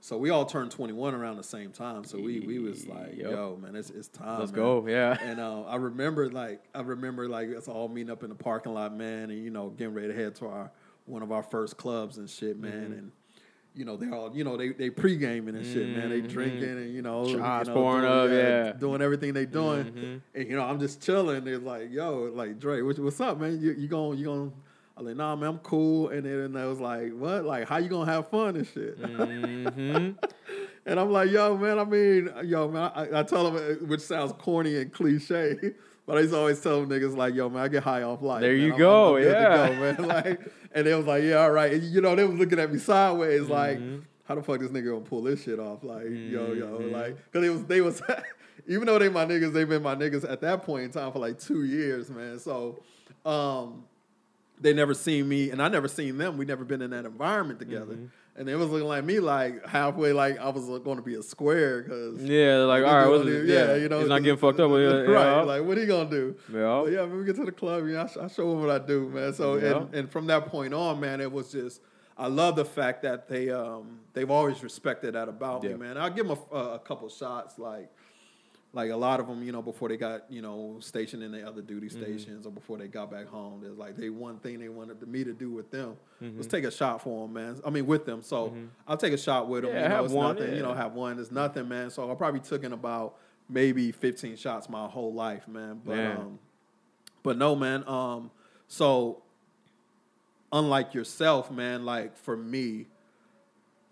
[0.00, 2.04] So we all turned twenty one around the same time.
[2.04, 3.30] So we we was like, Yep.
[3.30, 4.38] yo, man, it's it's time.
[4.40, 4.60] Let's man.
[4.60, 4.86] go.
[4.86, 5.16] Yeah.
[5.22, 8.74] And uh, I remember like I remember like us all meeting up in the parking
[8.74, 10.70] lot, man, and you know getting ready to head to our
[11.06, 12.92] one of our first clubs and shit, man, Mm-hmm.
[12.92, 13.12] and.
[13.74, 16.08] You know they all, you know they they pre gaming and shit, man.
[16.10, 17.38] They drinking and you know, Mm-hmm.
[17.38, 18.72] Shots you know, pouring doing, up, yeah.
[18.72, 19.84] doing everything they doing.
[19.84, 20.20] Mhm.
[20.34, 21.44] And you know, I'm just chilling.
[21.44, 23.60] They're like, "Yo, like Dre, what, what's up, man?
[23.60, 24.52] You you going you going?"
[24.98, 27.44] I'm like, "Nah, man, I'm cool." And then I was like, "What?
[27.44, 30.10] Like, how you gonna have fun and shit?" hmm
[30.86, 34.00] and I'm like, "Yo, man, I mean, yo, man, I, I tell them, uh, which
[34.00, 35.56] sounds corny and cliche."
[36.06, 38.22] But I used to always tell them niggas like, "Yo, man, I get high off
[38.22, 38.62] life." There man.
[38.62, 39.66] you I'm- go, I'm yeah.
[39.68, 39.96] go, man.
[40.08, 40.40] Like,
[40.72, 42.78] and they was like, "Yeah, all right." And, you know, they was looking at me
[42.78, 43.98] sideways, like, Mm-hmm.
[44.24, 46.90] "How the fuck this nigga gonna pull this shit off?" Like, yo, yo, Mhm.
[46.92, 48.00] like, because it was they was.
[48.66, 51.18] Even though they my niggas, they've been my niggas at that point in time for
[51.18, 52.38] like two years, man.
[52.38, 52.82] So,
[53.26, 53.84] um,
[54.60, 56.36] they never seen me, and I never seen them.
[56.36, 58.06] We never been in that environment together, Mm-hmm.
[58.36, 61.22] and they was looking like me, like halfway, like I was going to be a
[61.22, 62.58] square, because Yeah.
[62.58, 63.06] Like, all right.
[63.08, 63.46] What's it?
[63.46, 63.74] Yeah.
[63.76, 64.70] you know, He's not getting fucked up.
[64.70, 65.08] With it.
[65.08, 65.36] right?
[65.36, 65.42] Yeah.
[65.42, 66.36] Like, what he gonna do?
[66.52, 66.80] yeah.
[66.84, 68.70] But yeah, when we get to the club, yeah, I, sh- I show them what
[68.70, 69.32] I do, man.
[69.34, 69.76] So Yeah.
[69.78, 71.80] and, and from that point on, man, it was just
[72.16, 75.70] I love the fact that they um they've always respected that about Yeah.
[75.70, 75.98] me, man.
[75.98, 77.88] I'll give them a, a couple shots, like
[78.74, 81.46] like a lot of them, you know, before they got you know stationed in their
[81.46, 82.02] other duty Mm-hmm.
[82.02, 83.60] stations or before they got back home.
[83.62, 86.36] There's like they one thing they wanted me to do with them Mm-hmm.
[86.38, 87.60] was take a shot for them, man.
[87.64, 88.22] I mean, with them.
[88.22, 88.54] So
[88.86, 89.72] I'll take a shot with them.
[89.72, 90.54] Yeah, you know, have it's one, nothing.
[90.56, 91.18] You know, have one.
[91.18, 91.90] It's nothing, man.
[91.90, 93.16] So I probably took in about
[93.48, 95.80] maybe 15 shots my whole life, man.
[95.84, 96.16] But Man.
[96.18, 96.38] um,
[97.22, 97.84] but no, man.
[97.88, 98.30] Um,
[98.66, 99.22] so
[100.52, 102.86] unlike yourself, man, like for me,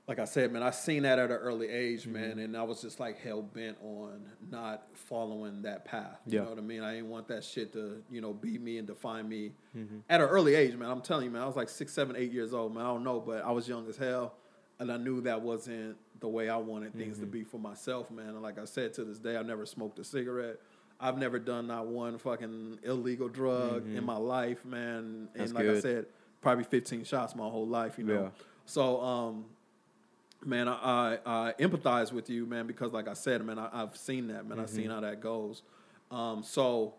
[0.08, 2.12] like I said, man, I seen that at an early age, Mm-hmm.
[2.12, 6.20] man, and I was just like hell bent on not following that path.
[6.26, 6.44] You Yeah.
[6.44, 6.82] know what I mean?
[6.82, 9.98] I didn't want that shit to, you know, be me and define me Mm-hmm.
[10.08, 10.88] at an early age, man.
[10.90, 12.84] I'm telling you, man, I was like six, seven, eight years old, man.
[12.84, 14.34] I don't know, but I was young as hell,
[14.78, 18.28] and I knew that wasn't the way I wanted things to be for myself, man.
[18.28, 20.58] And like I said, to this day, I've never smoked a cigarette.
[20.98, 25.28] I've never done not one fucking illegal drug in my life, man.
[25.34, 26.06] And That's like I said,
[26.40, 28.22] probably 15 shots my whole life, you know.
[28.22, 28.28] Yeah.
[28.64, 29.44] So, um,
[30.44, 31.18] man, I, I,
[31.48, 34.58] I empathize with you, man, because like I said, man, I, I've seen that, man.
[34.60, 34.76] I've Mm-hmm.
[34.76, 35.62] seen how that goes.
[36.10, 36.94] Um, so,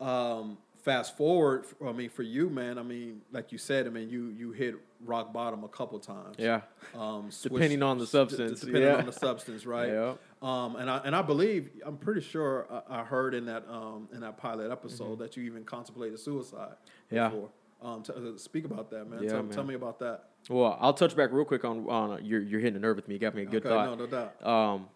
[0.00, 4.08] um, fast forward, I mean, for you, man, I mean, like you said, I mean,
[4.08, 6.36] you you hit rock bottom a couple times.
[6.38, 6.62] Yeah.
[6.94, 8.96] Um, Depending on the d- d- substance, Depending yeah.
[8.96, 9.88] on the substance, right?
[9.88, 10.14] Yeah.
[10.40, 14.08] Um, and I and I believe I'm pretty sure I, I heard in that um
[14.14, 15.22] in that pilot episode Mm-hmm.
[15.22, 16.74] that you even contemplated suicide.
[17.10, 17.28] Yeah.
[17.28, 17.50] Before.
[17.80, 19.22] Um, t- uh, speak about that, man.
[19.22, 19.52] Yeah, tell, man.
[19.52, 20.27] tell me about that.
[20.48, 23.08] Well, I'll touch back real quick on on uh, you're you're hitting a nerve with
[23.08, 23.14] me.
[23.14, 23.98] You got me a good okay, thought.
[23.98, 24.46] no, no doubt.
[24.46, 24.88] um,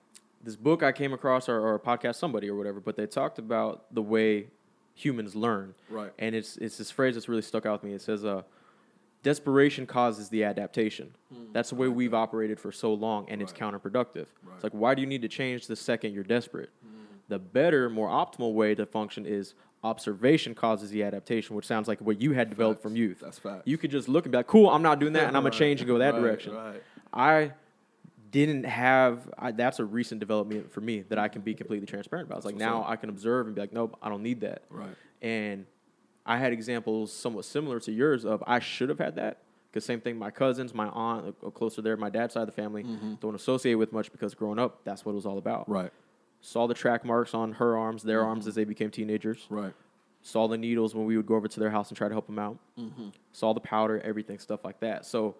[0.42, 3.38] this book I came across or, or a podcast, somebody or whatever, but they talked
[3.38, 4.48] about the way
[4.94, 5.74] humans learn.
[5.90, 6.12] Right.
[6.18, 7.94] And it's it's this phrase that's really stuck out with me.
[7.94, 8.42] It says, uh,
[9.22, 11.14] "Desperation causes the adaptation."
[11.52, 13.64] That's the way we've operated for so long, and it's Hmm.
[13.64, 14.26] Counterproductive.
[14.42, 14.54] Right.
[14.54, 16.70] It's like, why do you need to change the second you're desperate?
[16.82, 16.88] Hmm.
[17.28, 22.00] The better, more optimal way to function is observation causes the adaptation, which sounds like
[22.00, 23.20] what you had developed from youth.
[23.20, 23.62] That's facts.
[23.64, 25.54] You could just look and be like, "Cool, I'm not doing that, and I'm gonna
[25.54, 26.82] change and go that right, direction." right.
[27.12, 27.52] I
[28.32, 29.30] didn't have.
[29.38, 32.38] I, that's a recent development for me that I can be completely transparent about.
[32.38, 32.84] It's like now.
[32.86, 34.62] I can observe and be like, nope, I don't need that.
[34.70, 34.96] Right.
[35.20, 35.66] And
[36.26, 39.38] I had examples somewhat similar to yours of I should have had that.
[39.70, 42.52] Because same thing, my cousins, my aunt, uh, closer there, my dad's side of the
[42.52, 42.84] family,
[43.20, 45.66] don't associate with much because growing up, that's what it was all about.
[45.66, 45.90] Right.
[46.42, 49.46] Saw the track marks on her arms, their arms as they became teenagers.
[49.48, 49.72] Right.
[50.22, 52.26] Saw the needles when we would go over to their house and try to help
[52.26, 52.58] them out.
[52.78, 53.08] Mm-hmm.
[53.32, 55.06] Saw the powder, everything, stuff like that.
[55.06, 55.36] So,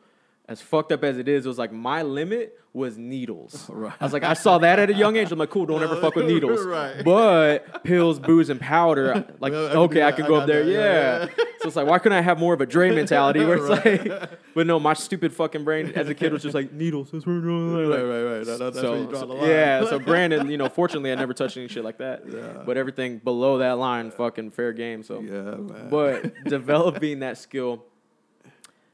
[0.48, 3.68] as fucked up as it is, it was like my limit was needles.
[3.70, 3.92] Right.
[4.00, 5.30] I was like, I saw that at a young age.
[5.30, 6.64] I'm like, cool, don't ever fuck with needles.
[6.66, 7.04] Right.
[7.04, 10.64] But pills, booze, and powder, like, Well, okay, I could I go got up there.
[10.64, 10.70] that.
[10.70, 11.44] Yeah, Yeah.
[11.60, 14.06] So it's like, why couldn't I have more of a Dre mentality where it's Right.
[14.20, 17.10] like, but no, my stupid fucking brain as a kid was just like, needles.
[17.12, 17.88] That's where we're going.
[17.88, 18.46] Right, right, right.
[18.46, 19.48] That- that's so, where you draw the line.
[19.48, 22.22] Yeah, so Brandon, you know, fortunately, I never touched any shit like that.
[22.28, 22.62] Yeah.
[22.66, 25.02] But everything below that line, fucking fair game.
[25.02, 25.88] So, Yeah, man.
[25.90, 27.84] but developing that skill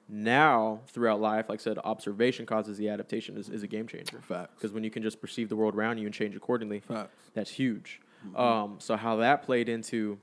[0.08, 4.20] now throughout life, like I said, observation causes the adaptation is, is a game changer.
[4.22, 4.52] Facts.
[4.54, 7.10] Because when you can just perceive the world around you and change accordingly, Facts.
[7.34, 8.00] that's huge.
[8.26, 8.36] Mm-hmm.
[8.40, 10.18] Um, so how that played into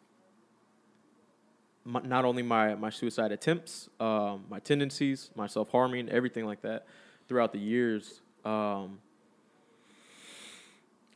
[1.83, 6.61] my, not only my, my suicide attempts, um, my tendencies, my self harming, everything like
[6.63, 6.87] that
[7.27, 8.21] throughout the years.
[8.43, 8.99] Um,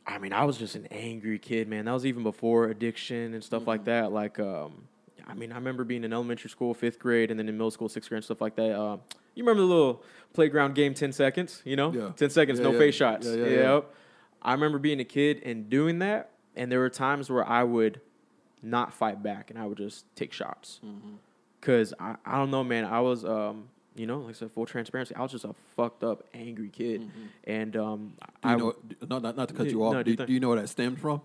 [0.06, 1.84] I mean, I was just an angry kid, man.
[1.84, 3.68] That was even before addiction and stuff Mm-hmm.
[3.68, 4.12] like that.
[4.12, 4.84] Like, um,
[5.30, 7.88] I mean, I remember being in elementary school, fifth grade, and then in middle school,
[7.88, 8.72] sixth grade, and stuff like that.
[8.72, 8.96] Uh,
[9.34, 11.92] you remember the little playground game, 10 seconds, you know?
[11.92, 12.10] Yeah.
[12.16, 12.78] 10 seconds, Yeah, no yeah.
[12.78, 13.26] face shots.
[13.26, 13.44] Yeah.
[13.44, 13.94] Yep.
[14.42, 18.00] I remember being a kid and doing that, and there were times where I would
[18.62, 20.80] not fight back and I would just take shots.
[20.84, 21.14] Mm-hmm.
[21.60, 22.84] Cause I, I don't know, man.
[22.84, 25.14] I was, um, you know, like I said, full transparency.
[25.14, 27.10] I was just a fucked up, angry kid,
[27.44, 28.74] and um, I know,
[29.06, 31.00] not, not, not to cut you off, no, do, do you know where that stemmed
[31.00, 31.20] from?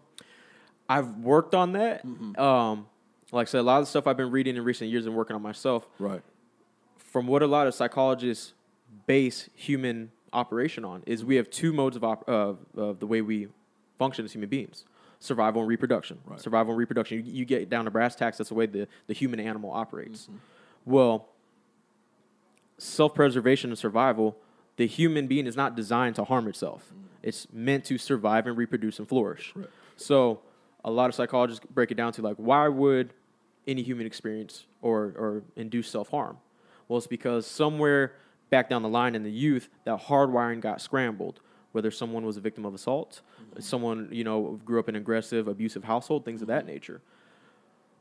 [0.89, 2.05] I've worked on that.
[2.05, 2.39] Mm-hmm.
[2.39, 2.87] Um,
[3.31, 5.15] like I said, a lot of the stuff I've been reading in recent years and
[5.15, 5.88] working on myself.
[5.99, 6.21] Right.
[6.97, 8.53] From what a lot of psychologists
[9.07, 13.21] base human operation on is we have two modes of op- of of the way
[13.21, 13.47] we
[13.97, 14.85] function as human beings:
[15.19, 16.19] survival and reproduction.
[16.25, 16.39] Right.
[16.39, 17.25] Survival and reproduction.
[17.25, 18.38] You, you get down to brass tacks.
[18.38, 20.23] That's the way the the human animal operates.
[20.23, 20.38] Mm-hmm.
[20.85, 21.27] Well,
[22.77, 24.38] self preservation and survival.
[24.77, 26.91] The human being is not designed to harm itself.
[27.23, 29.53] It's meant to survive and reproduce and flourish.
[29.53, 29.71] Correct.
[29.95, 30.41] So
[30.86, 33.12] a lot of psychologists break it down to like, why would
[33.67, 36.38] any human experience or, or induce self harm?
[36.88, 38.13] Well, it's because somewhere
[38.52, 41.41] back down the line in the youth, that hardwiring got scrambled.
[41.71, 43.60] Whether someone was a victim of assault, mm-hmm.
[43.60, 47.02] someone you know grew up in an aggressive, abusive household, things of that nature.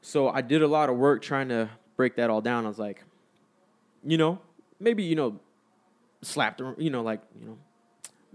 [0.00, 2.66] So I did a lot of work trying to break that all down.
[2.66, 3.02] I was like,
[4.04, 4.38] you know,
[4.78, 5.40] maybe you know,
[6.22, 7.58] slapped, her, you know, like you know,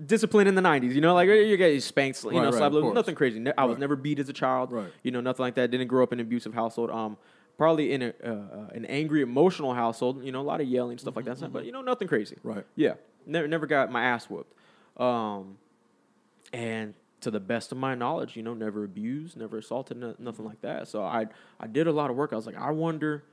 [0.06, 0.94] discipline in the '90s.
[0.94, 2.66] You know, like you get spanked, you Right, know, right, slapped.
[2.68, 2.96] of a little- course.
[2.96, 3.44] nothing crazy.
[3.58, 3.80] I was Right.
[3.82, 4.72] never beat as a child.
[4.72, 4.92] Right.
[5.04, 5.72] You know, nothing like that.
[5.72, 6.90] Didn't grow up in an abusive household.
[6.92, 7.18] Um,
[7.58, 10.24] probably in a, uh, uh, an angry, emotional household.
[10.24, 11.52] You know, a lot of yelling stuff like that.
[11.52, 12.38] But you know, nothing crazy.
[12.44, 12.66] Right.
[12.76, 12.94] Yeah,
[13.26, 14.54] never never got my ass whooped.
[14.98, 15.58] Um,
[16.54, 20.46] and to the best of my knowledge, you know, never abused, never assaulted, no, nothing
[20.46, 20.88] like that.
[20.88, 21.28] So I
[21.60, 22.32] I did a lot of work.
[22.32, 23.24] I was like, I wonder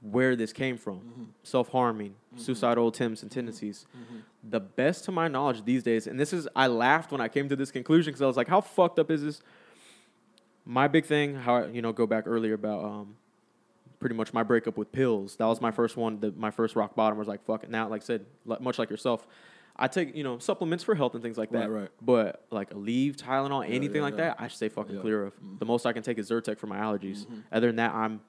[0.00, 0.98] where this came from.
[0.98, 1.24] Mm-hmm.
[1.42, 2.38] Self harming, mm-hmm.
[2.38, 3.86] suicidal attempts and tendencies.
[3.96, 4.18] Mm-hmm.
[4.50, 7.48] The best to my knowledge these days, and this is I laughed when I came
[7.48, 9.42] to this conclusion because I was like, how fucked up is this?
[10.64, 13.16] My big thing, how I, you know, go back earlier about um,
[13.98, 15.36] pretty much my breakup with pills.
[15.36, 16.20] That was my first one.
[16.20, 17.70] The, my first rock bottom was like, fuck it.
[17.70, 19.26] Now, like I said, much like yourself,
[19.80, 21.70] I take you know supplements for health and things like that.
[21.70, 21.90] Right, right.
[22.02, 24.28] But like Aleve, Tylenol, anything yeah, like yeah.
[24.28, 24.94] that, I stay fucking.
[24.94, 25.02] Mm-hmm.
[25.02, 25.34] clear of.
[25.58, 27.26] The most I can take is Zyrtec for my allergies.
[27.50, 28.20] Other than that, I'm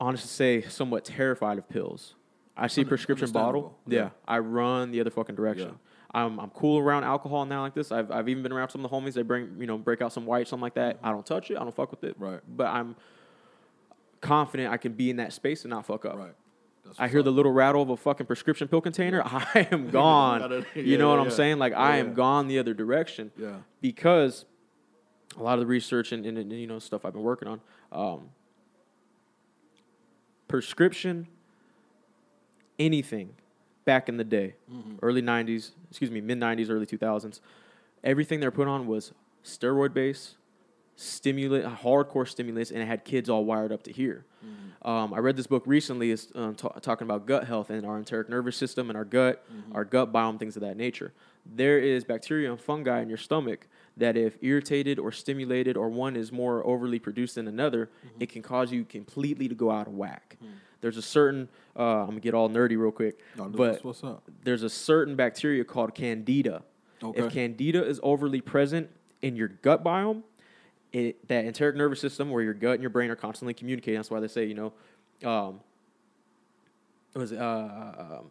[0.00, 2.14] honestly say somewhat terrified of pills.
[2.56, 3.78] I see a prescription bottle.
[3.86, 3.98] Yeah.
[3.98, 4.08] Yeah.
[4.26, 5.68] I run the other fucking direction.
[5.68, 5.74] Yeah.
[6.12, 7.92] I'm I'm cool around alcohol now like this.
[7.92, 9.14] I've I've even been around some of the homies.
[9.14, 10.98] They bring you know break out some white something like that.
[11.02, 11.56] I don't touch it.
[11.56, 12.16] I don't fuck with it.
[12.18, 12.40] Right.
[12.48, 12.96] But I'm
[14.20, 16.16] confident I can be in that space and not fuck up.
[16.16, 16.34] Right.
[16.84, 17.26] That's I hear up.
[17.26, 19.22] the little rattle of a fucking prescription pill container.
[19.24, 20.40] I am gone.
[20.40, 21.34] Gotta- you know what yeah, I'm yeah.
[21.36, 21.58] saying?
[21.58, 22.14] Like I am yeah.
[22.14, 23.56] gone the other direction Yeah.
[23.80, 24.44] because
[25.38, 27.60] a lot of the research and, and, and, you know stuff I've been working on.
[27.92, 28.30] Um,
[30.50, 31.28] prescription,
[32.78, 33.30] anything,
[33.84, 34.96] back in the day, Mm-hmm.
[35.02, 37.40] early '90s, excuse me, mid '90s, early 2000s,
[38.04, 39.12] everything they're put on was
[39.44, 40.34] steroid based,
[40.96, 44.24] stimulant, hardcore stimulants, and it had kids all wired up to here.
[44.82, 46.16] Um, I read this book recently.
[46.34, 49.84] Um, ta- talking about gut health and our enteric nervous system and our gut, our
[49.84, 51.12] gut biome, things of that nature.
[51.46, 53.66] There is bacteria and fungi in your stomach
[54.00, 58.42] that, if irritated or stimulated, or one is more overly produced than another, it can
[58.42, 60.36] cause you completely to go out of whack.
[60.80, 64.22] There's a certain, uh, I'm gonna get all nerdy real quick, no, but what's up?
[64.44, 66.62] there's a certain bacteria called candida.
[67.02, 67.22] Okay.
[67.22, 68.90] If candida is overly present
[69.22, 70.22] in your gut biome,
[70.92, 73.98] it, that enteric nervous system where your gut and your brain are constantly communicating.
[73.98, 74.72] That's why they say, you know,
[75.28, 75.60] um,
[77.14, 78.30] it was uh, um,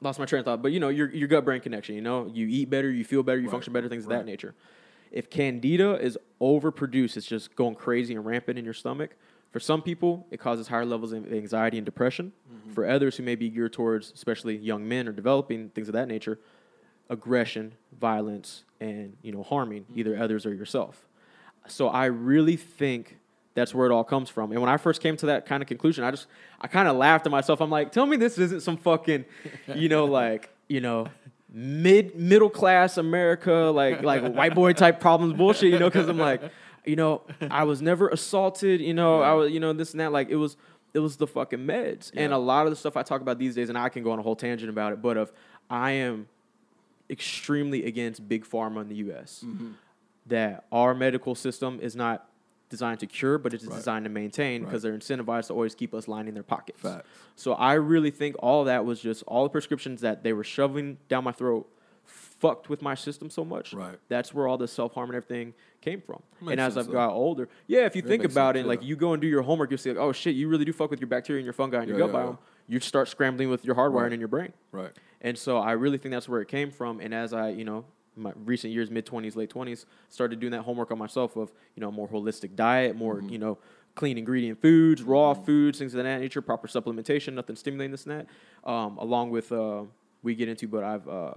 [0.00, 1.94] lost my train of thought, but you know, your your gut brain connection.
[1.94, 4.18] You know, you eat better, you feel better, you Right, function better, things of right.
[4.18, 4.54] that nature.
[5.12, 9.16] If candida is overproduced, it's just going crazy and rampant in your stomach.
[9.52, 12.32] For some people, it causes higher levels of anxiety and depression.
[12.52, 12.72] Mm-hmm.
[12.72, 16.08] For others who may be geared towards, especially young men or developing things of that
[16.08, 16.38] nature,
[17.08, 19.98] aggression, violence, and you know harming Mm-hmm.
[20.00, 21.06] either others or yourself.
[21.68, 23.18] So I really think
[23.56, 24.52] that's where it all comes from.
[24.52, 26.26] And when I first came to that kind of conclusion, I just
[26.60, 27.60] I kind of laughed at myself.
[27.60, 29.24] I'm like, tell me this isn't some fucking,
[29.74, 31.08] you know, like you know,
[31.50, 35.72] mid middle class America, like like white boy type problems bullshit.
[35.72, 36.42] You know, because I'm like,
[36.84, 38.82] you know, I was never assaulted.
[38.82, 40.12] You know, I was you know this and that.
[40.12, 40.58] Like it was
[40.92, 42.12] it was the fucking meds.
[42.14, 44.12] And a lot of the stuff I talk about these days, and I can go
[44.12, 45.32] on a whole tangent about it, but of
[45.70, 46.28] I am
[47.08, 49.42] extremely against big pharma in the U.S.
[49.46, 49.72] Mm-hmm.
[50.26, 52.28] That our medical system is not
[52.68, 53.76] designed to cure, but it's Right.
[53.76, 54.68] designed to maintain Right.
[54.68, 56.80] because they're incentivized to always keep us lining their pockets.
[56.80, 57.08] Facts.
[57.36, 60.98] So I really think all that was just all the prescriptions that they were shoving
[61.08, 61.68] down my throat
[62.04, 63.72] fucked with my system so much.
[63.72, 63.98] Right.
[64.08, 66.22] That's where all the self harm and everything came from.
[66.40, 66.92] Makes and as I've though.
[66.92, 69.26] got older, yeah, if you It think about sense, it, like you go and do
[69.28, 71.44] your homework, you'll see like, oh shit, you really do fuck with your bacteria and
[71.46, 72.38] your fungi and your gut yeah, biome.
[72.68, 74.12] You start scrambling with your hardwiring Right.
[74.12, 74.52] in your brain.
[74.72, 74.90] Right.
[75.20, 77.00] And so I really think that's where it came from.
[77.00, 77.84] And as I, you know,
[78.16, 81.80] my recent years, mid twenties, late twenties, started doing that homework on myself of, you
[81.80, 83.28] know, more holistic diet, more, Mm-hmm.
[83.28, 83.58] you know,
[83.94, 88.20] clean ingredient foods, raw foods, things of that nature, proper supplementation, nothing stimulating this and
[88.20, 88.70] that.
[88.70, 89.82] Um, along with uh,
[90.22, 91.32] we get into, but I've uh,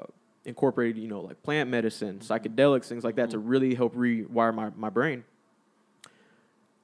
[0.45, 2.33] incorporated, you know, like plant medicine, Mm-hmm.
[2.33, 5.23] psychedelics, things like that to really help rewire my, my brain.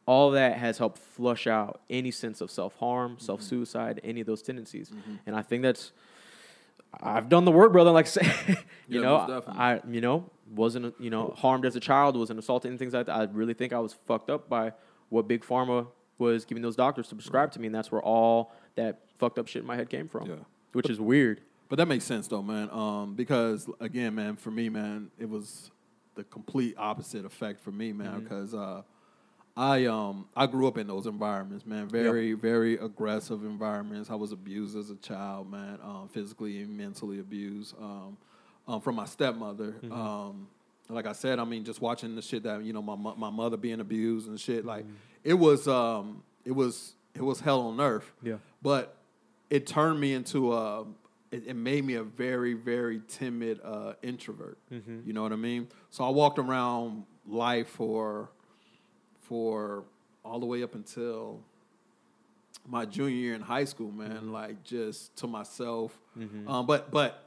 [0.08, 3.22] All that has helped flush out any sense of self harm, Mm-hmm.
[3.26, 4.92] self suicide, any of those tendencies.
[5.26, 5.92] And I think that's
[7.02, 7.92] I've done the work, brother.
[7.92, 8.22] Like, say,
[8.88, 9.44] you Yeah, know.
[9.48, 13.08] I, you know, wasn't, you know, harmed as a child, wasn't assaulted and things like
[13.08, 13.16] that.
[13.16, 14.74] I really think I was fucked up by
[15.10, 18.54] what big pharma was giving those doctors to prescribe to me, and that's where all
[18.76, 20.28] that fucked up shit in my head came from.
[20.30, 20.36] Yeah.
[20.74, 21.42] Which is weird.
[21.68, 22.70] But that makes sense though, man.
[22.72, 25.72] Um, because again, man, for me, man, it was
[26.16, 28.22] the complete opposite effect for me, man.
[28.22, 28.84] Because uh,
[29.58, 31.88] I um I grew up in those environments, man.
[31.88, 34.10] Very very aggressive environments.
[34.10, 35.80] I was abused as a child, man.
[35.84, 37.76] Um, physically and mentally abused.
[37.80, 38.18] Um,
[38.68, 39.76] um, from my stepmother.
[39.92, 40.48] Um,
[40.90, 43.58] like I said, I mean, just watching the shit that you know my my mother
[43.58, 44.66] being abused and shit.
[44.66, 44.86] Like
[45.24, 48.12] it was um it was it was hell on earth.
[48.22, 48.38] Yeah.
[48.62, 48.96] But
[49.50, 50.82] it turned me into a
[51.32, 54.58] it, it made me a very very timid uh, introvert
[55.06, 58.30] you know what i mean so i walked around life for
[59.28, 59.84] for
[60.24, 61.40] all the way up until
[62.68, 65.98] my junior year in high school man like just to myself
[66.48, 67.22] um, but but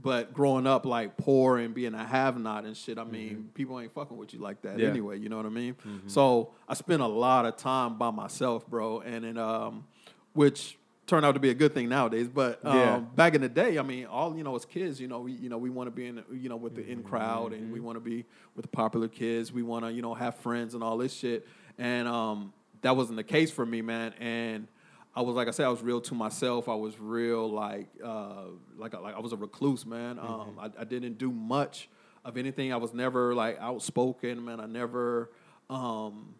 [0.00, 3.78] but growing up like poor and being a have not and shit, I mean, people
[3.78, 4.88] ain't fucking with you like that Yeah.
[4.88, 5.18] anyway.
[5.20, 5.76] You know what I mean?
[6.08, 9.84] So I spent a lot of time by myself, bro, and it um,
[10.32, 10.76] which
[11.10, 12.28] turned out to be a good thing nowadays.
[12.28, 12.98] But um, Yeah.
[13.16, 15.50] back in the day, I mean, all you know, as kids, you know, we you
[15.50, 17.96] know we want to be in you know with the in crowd, and we want
[17.96, 18.24] to be
[18.56, 19.52] with the popular kids.
[19.52, 21.46] We want to you know have friends and all this shit,
[21.78, 24.66] and um, that wasn't the case for me, man, and.
[25.12, 26.68] I was like I said, I was real to myself.
[26.68, 28.44] I was real like uh,
[28.78, 30.20] like like I was a recluse, man.
[30.20, 31.88] Um, I, I didn't do much
[32.24, 32.72] of anything.
[32.72, 34.60] I was never like outspoken, man.
[34.60, 35.32] I never,
[35.68, 36.36] um,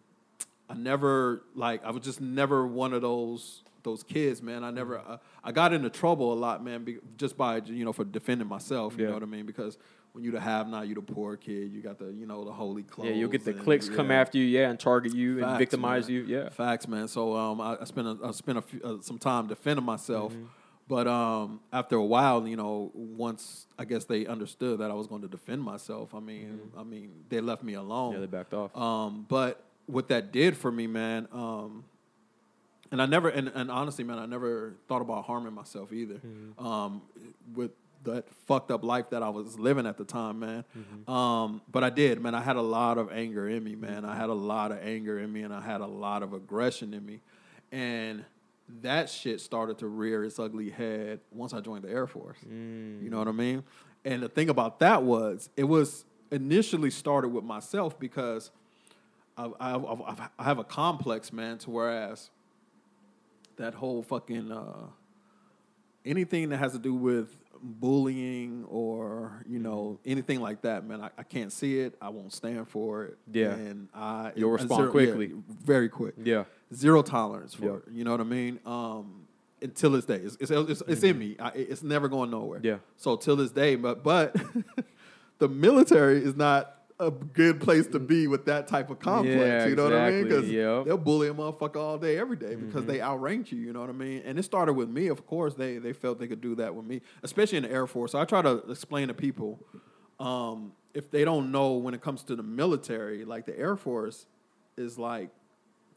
[0.69, 4.63] I never like I was just never one of those those kids, man.
[4.63, 7.93] I never uh, I got into trouble a lot, man, be, just by you know
[7.93, 8.95] for defending myself.
[8.97, 9.07] You Yeah.
[9.09, 9.45] know what I mean?
[9.45, 9.77] Because
[10.13, 11.71] when you the have not, you the poor kid.
[11.71, 13.07] You got the you know the holy clothes.
[13.09, 16.07] Yeah, you'll get the and- clicks come after you, yeah, and target you and victimize
[16.07, 16.15] man.
[16.17, 16.49] you, yeah.
[16.49, 17.07] Facts, man.
[17.07, 20.33] So um, I, I spent a, I spent a few, uh, some time defending myself,
[20.33, 20.45] Mm-hmm.
[20.87, 25.07] But um, after a while, you know, once I guess they understood that I was
[25.07, 26.13] going to defend myself.
[26.13, 28.13] I mean, I mean, they left me alone.
[28.15, 28.21] Mm-hmm.
[28.21, 28.75] Yeah, they backed off.
[28.75, 31.85] Um, but what that did for me, man, um,
[32.91, 36.15] and I never, and, and honestly, man, I never thought about harming myself either.
[36.15, 36.65] Mm-hmm.
[36.65, 37.01] Um,
[37.55, 37.71] with
[38.03, 40.65] that fucked up life that I was living at the time, man.
[40.77, 41.11] Mm-hmm.
[41.11, 42.33] Um, but I did, man.
[42.33, 44.05] I had a lot of anger in me, man.
[44.05, 46.93] I had a lot of anger in me, and I had a lot of aggression
[46.93, 47.21] in me,
[47.71, 48.25] and
[48.81, 52.37] that shit started to rear its ugly head once I joined the Air Force.
[53.03, 53.63] You know what I mean?
[54.05, 58.49] And the thing about that was, it was initially started with myself because
[59.37, 62.29] I, I, I, I have a complex, man, to whereas
[63.61, 64.87] that whole fucking uh,
[66.05, 71.09] anything that has to do with bullying or you know anything like that, man, I,
[71.17, 71.95] I can't see it.
[72.01, 73.17] I won't stand for it.
[73.31, 73.51] Yeah.
[73.51, 75.27] and I You'll respond zero- quickly.
[75.27, 76.15] yeah, very quick.
[76.23, 76.45] yeah.
[76.73, 77.75] Zero tolerance for Yeah.
[77.75, 77.83] it.
[77.91, 78.59] You know what I mean?
[78.65, 79.27] Um,
[79.61, 81.35] until this day, it's it's, it's, it's in me.
[81.39, 82.59] I, it's never going nowhere.
[82.59, 82.67] Mm-hmm.
[82.67, 82.77] Yeah.
[82.97, 84.35] So till this day, but but
[85.37, 89.35] the military is not a good place to be with that type of complex.
[89.37, 90.23] Yeah, you know what I mean?
[90.23, 90.85] Because Yep.
[90.85, 92.91] they'll bully a motherfucker all day, every day because Mm-hmm.
[92.91, 93.59] they outrank you.
[93.59, 94.21] You know what I mean?
[94.25, 95.07] And it started with me.
[95.07, 97.87] Of course, they they felt they could do that with me, especially in the Air
[97.87, 98.11] Force.
[98.13, 99.59] So I try to explain to people
[100.19, 104.25] um, if they don't know when it comes to the military, like the Air Force
[104.77, 105.29] is like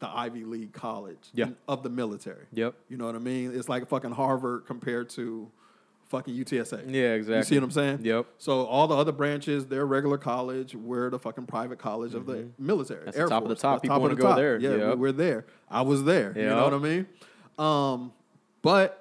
[0.01, 1.51] the Ivy League college Yeah.
[1.69, 2.47] of the military.
[2.53, 2.75] Yep.
[2.89, 3.53] You know what I mean?
[3.55, 5.51] It's like fucking Harvard compared to
[6.09, 6.85] fucking UTSA.
[6.93, 7.37] Yeah, exactly.
[7.39, 7.99] You see what I'm saying?
[8.03, 8.27] Yep.
[8.39, 10.75] So all the other branches, they're regular college.
[10.75, 12.99] We're the fucking private college of the military.
[13.01, 13.05] Mm-hmm.
[13.07, 13.79] That's the Air top of the top.
[13.83, 14.37] The People wanna go top.
[14.37, 14.59] there.
[14.59, 14.99] Yeah, Yep.
[14.99, 15.47] we're there.
[15.71, 16.33] I was there.
[16.37, 17.07] You know what I mean?
[17.59, 18.13] Um,
[18.63, 19.01] but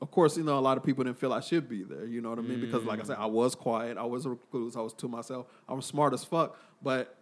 [0.00, 2.04] of course, you know, a lot of people didn't feel I should be there.
[2.06, 2.60] You know what I mean?
[2.60, 3.96] Because like I said, I was quiet.
[3.98, 4.76] I was a recluse.
[4.76, 5.46] I was to myself.
[5.68, 6.58] I was smart as fuck.
[6.82, 7.16] But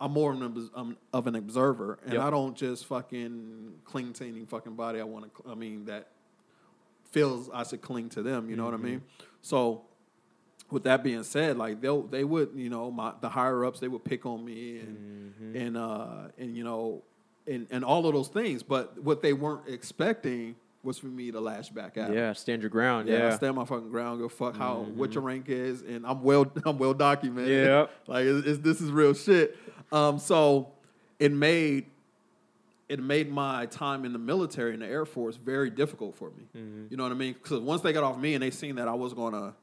[0.00, 2.22] I'm more of an, um, of an observer, and Yep.
[2.22, 5.50] I don't just fucking cling to any fucking body I want to.
[5.50, 6.08] I mean that
[7.12, 8.48] feels I should cling to them.
[8.50, 9.02] You know what I mean?
[9.42, 9.82] So,
[10.70, 13.88] with that being said, like they they would you know my the higher ups they
[13.88, 17.02] would pick on me and and uh and you know
[17.46, 21.40] and and all of those things, but what they weren't expecting was for me to
[21.40, 22.12] lash back at.
[22.12, 23.08] Yeah, stand your ground.
[23.08, 23.36] Yeah, Yeah.
[23.36, 24.20] stand my fucking ground.
[24.20, 27.66] Go fuck how what your rank is, and I'm well I'm well documented.
[27.66, 27.90] Yep.
[28.06, 29.56] like it's, it's, this is real shit.
[29.92, 30.72] Um, so
[31.18, 31.86] it made
[32.88, 36.44] it made my time in the military and the Air Force very difficult for me.
[36.56, 36.86] Mm-hmm.
[36.90, 37.32] You know what I mean?
[37.32, 39.54] Because once they got off me and they seen that I was gonna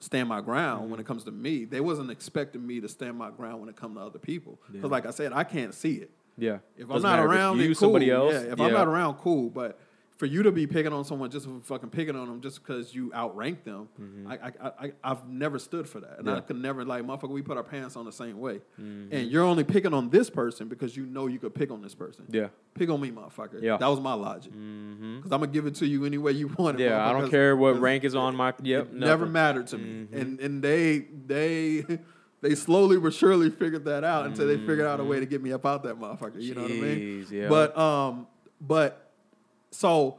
[0.00, 1.08] stand my ground when it mm-hmm.
[1.08, 4.00] comes to me, they wasn't expecting me to stand my ground when it come to
[4.00, 4.58] other people.
[4.70, 6.10] Because like I said, I can't see it.
[6.38, 6.58] Yeah.
[6.76, 7.74] If I'm Doesn't not matter if around, you, cool.
[7.74, 8.32] somebody else.
[8.32, 9.50] Yeah, if I'm not around, cool.
[9.50, 9.78] But
[10.18, 12.94] for you to be picking on someone just for fucking picking on them just because
[12.94, 13.88] you outrank them,
[14.28, 14.52] I, I,
[14.86, 16.46] I, I've never stood for that, and I Mm-hmm.
[16.46, 17.30] Could never like motherfucker.
[17.30, 19.12] We put our pants on the same way, Mm-hmm.
[19.14, 21.94] and you're only picking on this person because you know you could pick on this
[21.94, 22.26] person.
[22.30, 22.48] Yeah.
[22.74, 23.60] Pick on me, motherfucker.
[23.62, 23.76] Yeah.
[23.78, 24.52] that was my logic.
[24.52, 26.84] Because I'm gonna give it to you any way you want it.
[26.84, 28.54] Yeah, I don't care what rank is on my.
[28.62, 28.82] Yep.
[28.88, 29.32] it never nothing.
[29.32, 29.84] mattered to me.
[30.04, 30.16] Mm-hmm.
[30.16, 31.84] And and they they
[32.42, 35.42] they slowly but surely figured that out until they figured out a way to get
[35.42, 36.40] me up out that motherfucker.
[36.40, 36.98] You know what I mean?
[37.24, 37.34] Mm-hmm.
[37.34, 37.48] Yeah.
[37.48, 38.26] But um,
[38.60, 39.01] but
[39.72, 40.18] so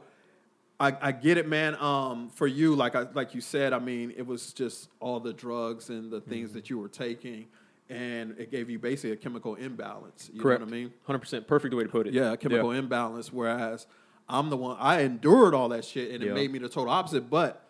[0.78, 1.76] I I get it, man.
[1.76, 5.32] Um, for you, like I like you said, I mean, it was just all the
[5.32, 6.58] drugs and the things Mm-hmm.
[6.58, 7.46] that you were taking,
[7.88, 10.30] and it gave you basically a chemical imbalance.
[10.32, 10.60] You Correct.
[10.60, 10.92] know what I mean?
[11.06, 11.46] Hundred percent.
[11.46, 12.12] Perfect way to put it.
[12.12, 13.32] Yeah, a chemical imbalance.
[13.32, 13.86] Whereas
[14.28, 16.34] I'm the one I endured all that shit, and it Yeah.
[16.34, 17.30] made me the total opposite.
[17.30, 17.66] But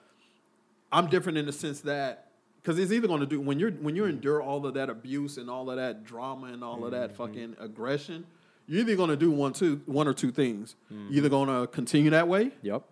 [0.91, 2.29] I'm different in the sense that
[2.63, 5.37] because it's either going to do when you're when you endure all of that abuse
[5.37, 7.17] and all of that drama and all of that Mm-hmm.
[7.23, 8.25] fucking aggression,
[8.67, 10.77] you're either going to do one two one or two things.
[10.93, 11.07] Mm-hmm.
[11.13, 12.83] You're either going to continue that way, Yep.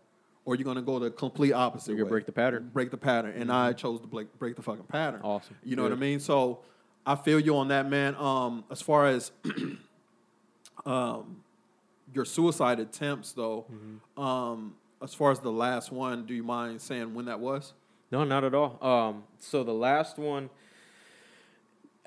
[0.44, 1.88] or you're going to go the complete opposite.
[1.90, 2.10] You're gonna way.
[2.10, 2.70] break the pattern.
[2.72, 5.20] Break the pattern, and I chose to break break the fucking pattern.
[5.22, 5.56] Awesome.
[5.64, 6.20] You know what I mean?
[6.20, 6.60] So
[7.06, 8.14] I feel you on that, man.
[8.16, 9.32] Um, as far as
[10.86, 11.36] um,
[12.14, 14.22] your suicide attempts, though, Mm-hmm.
[14.22, 17.72] um, as far as the last one, do you mind saying when that was?
[18.12, 18.78] No, not at all.
[18.84, 20.48] Um, so the last one,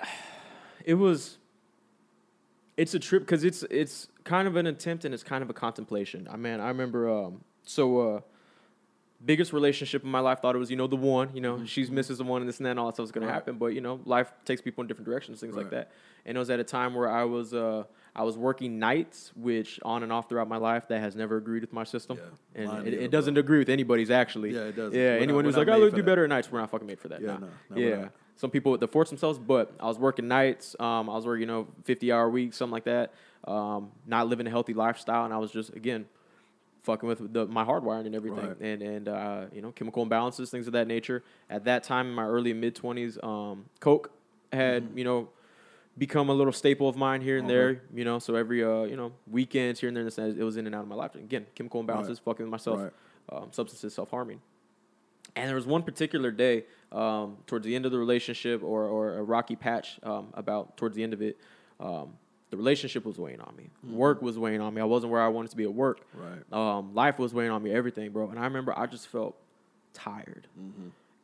[0.84, 1.38] it was.
[2.76, 5.54] It's a trip because it's it's kind of an attempt and it's kind of a
[5.54, 6.28] contemplation.
[6.30, 7.08] I mean, I remember.
[7.10, 8.20] Um, so, uh,
[9.24, 11.30] biggest relationship in my life thought it was you know the one.
[11.34, 12.18] You know, she's Mrs.
[12.18, 13.32] the one and this and that and all that stuff was gonna Right.
[13.32, 13.56] happen.
[13.56, 15.90] But you know, life takes people in different directions, things like that.
[16.26, 19.80] And it was at a time where I was uh, I was working nights, which
[19.82, 22.18] on and off throughout my life that has never agreed with my system,
[22.54, 22.62] Yeah.
[22.76, 24.50] and it, it doesn't agree with anybody's actually.
[24.54, 24.98] Yeah, it doesn't.
[24.98, 26.70] Yeah, We're anyone we're who's like, "I for do that." better at nights," we're not
[26.70, 27.20] fucking made for that.
[27.22, 27.38] Yeah, nah.
[27.38, 28.08] no, no, yeah.
[28.36, 30.76] Some people they force themselves, but I was working nights.
[30.78, 33.12] Um, I was working, you know, fifty hour weeks, something like that.
[33.44, 36.06] Um, not living a healthy lifestyle, and I was just again
[36.82, 38.60] fucking with the, my hardwiring and everything, Right.
[38.60, 41.24] and and uh, you know, chemical imbalances, things of that nature.
[41.48, 44.10] At that time, in my early mid twenties, um, coke
[44.52, 44.98] had Mm-hmm.
[44.98, 45.28] you know
[45.98, 47.80] become a little staple of mine here and there.
[47.94, 50.58] You know, so every uh, you know weekends here and there, and that, it was
[50.58, 51.14] in and out of my life.
[51.14, 52.18] Again, chemical imbalances, Right.
[52.26, 52.80] fucking with myself.
[52.80, 52.92] Right.
[53.32, 54.40] um, substances, self harming.
[55.36, 59.18] And there was one particular day um, towards the end of the relationship, or or
[59.18, 61.38] a rocky patch um, about towards the end of it.
[61.78, 62.14] Um,
[62.50, 63.70] the relationship was weighing on me.
[63.92, 64.80] Work was weighing on me.
[64.80, 66.00] I wasn't where I wanted to be at work.
[66.14, 66.52] Right.
[66.52, 67.72] Um, life was weighing on me.
[67.72, 68.30] Everything, bro.
[68.30, 69.36] And I remember I just felt
[69.92, 70.46] tired.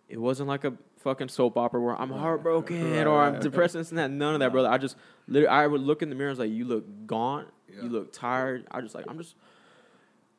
[0.08, 4.10] It wasn't like a fucking soap opera where I'm heartbroken or I'm depressed and that.
[4.10, 4.68] None of that, brother.
[4.68, 4.96] I just
[5.26, 7.48] literally, I would look in the mirror and was like, "You look gaunt.
[7.68, 7.84] Yeah.
[7.84, 9.36] You look tired." I just like, I'm just,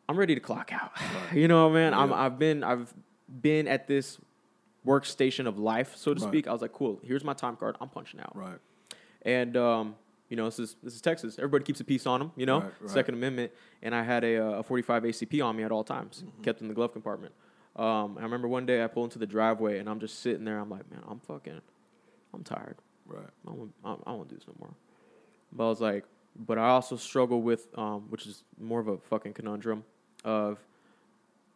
[0.08, 0.92] I'm ready to clock out.
[1.34, 1.94] you know, man.
[1.94, 2.94] I'm, I've been, I've
[3.42, 4.20] been at this
[4.86, 6.30] workstation of life, so to Right.
[6.30, 6.48] speak.
[6.48, 7.00] I was like, "Cool.
[7.04, 7.78] Here's my time card.
[7.80, 8.60] I'm punching out." Right.
[9.24, 9.96] And um,
[10.30, 11.38] you know, this is this is Texas.
[11.38, 12.32] Everybody keeps a piece on them.
[12.36, 12.90] You know, Right, right.
[12.90, 13.52] Second Amendment.
[13.82, 16.42] And I had a, uh, a 45 ACP on me at all times, Mm-hmm.
[16.44, 17.34] kept in the glove compartment.
[17.76, 20.60] Um, I remember one day I pull into the driveway and I'm just sitting there.
[20.60, 21.60] I'm like, man, I'm fucking,
[22.34, 22.78] I'm tired.
[23.06, 23.26] Right.
[23.48, 24.74] I won't, I I don't do this no more.
[25.52, 26.06] But I was like,
[26.36, 29.84] but I also struggle with, um, which is more of a fucking conundrum
[30.24, 30.60] of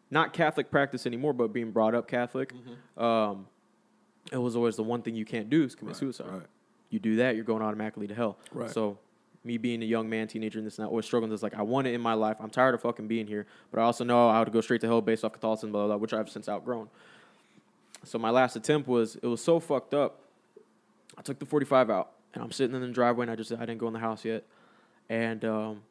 [0.10, 2.54] not Catholic practice anymore, but being brought up Catholic.
[2.98, 3.48] Um,
[4.32, 6.42] it was always the one thing you can't do is commit Right, suicide right.
[6.90, 8.38] you do that, you're going automatically to hell.
[8.52, 8.70] Right.
[8.70, 8.98] So,
[9.44, 11.42] me being a young man, teenager, and this and that, always struggling this.
[11.42, 12.36] Like, I want it in my life.
[12.42, 14.88] I'm tired of fucking being here, but I also know I would go straight to
[14.88, 16.90] hell based off Catholicism, blah, blah, blah, which I've since outgrown.
[18.04, 20.20] So, my last attempt was, it was so fucked up.
[21.18, 23.60] I took the 45 out, and I'm sitting in the driveway, and I just, I
[23.60, 24.44] didn't go in the house yet.
[25.10, 25.82] And um,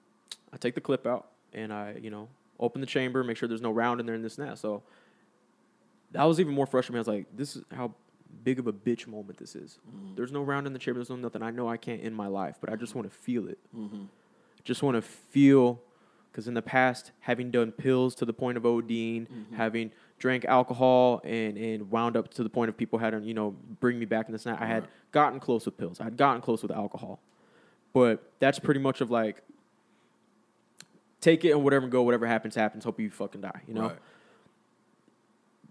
[0.52, 3.62] I take the clip out, and I, you know, open the chamber, make sure there's
[3.62, 4.58] no round in there, and this and that.
[4.58, 4.82] So,
[6.12, 6.98] that was even more frustrating.
[6.98, 7.94] I was like, this is how
[8.44, 9.78] big of a bitch moment this is.
[9.88, 10.14] Mm-hmm.
[10.14, 10.98] There's no round in the chamber.
[10.98, 11.42] There's no nothing.
[11.42, 13.00] I know I can't end my life, but I just mm-hmm.
[13.00, 13.58] want to feel it.
[13.76, 14.04] Mm-hmm.
[14.64, 15.80] Just want to feel,
[16.30, 19.26] because in the past, having done pills to the point of ODing,
[19.56, 23.34] having drank alcohol and, and wound up to the point of people had to, you
[23.34, 24.60] know, bring me back in this night.
[24.60, 26.00] I had gotten close with pills.
[26.00, 27.20] I had gotten close with alcohol.
[27.92, 29.42] But that's pretty much of like,
[31.20, 32.84] take it and whatever go, whatever happens, happens.
[32.84, 33.88] Hope you fucking die, you know?
[33.88, 33.98] Right.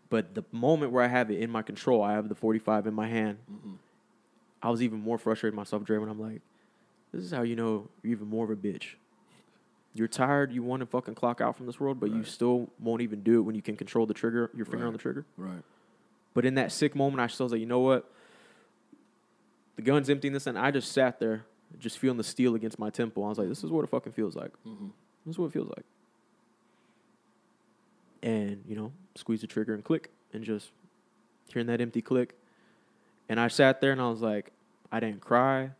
[0.10, 2.93] But the moment where I have it in my control, I have the 45 in
[2.93, 3.38] my hand.
[4.62, 6.41] I was even more frustrated myself, Dre, when I'm like,
[7.12, 8.96] this is how you know you're even more of a bitch.
[9.93, 13.02] You're tired, you want to fucking clock out from this world, but you still won't
[13.02, 15.26] even do it when you can control the trigger, your finger on the trigger.
[15.38, 15.64] Right.
[16.34, 18.12] But in that sick moment, I still was like, you know what?
[19.78, 21.46] The gun's emptying this, and I just sat there,
[21.80, 23.24] just feeling the steel against my temple.
[23.24, 24.52] I was like, this is what it fucking feels like.
[24.68, 24.91] Mhm.
[25.26, 25.86] This is what it feels like.
[28.21, 30.71] And, you know, squeeze the trigger and click and just
[31.51, 32.36] hearing that empty click.
[33.30, 34.51] And I sat there and I was like,
[34.91, 35.71] I didn't cry.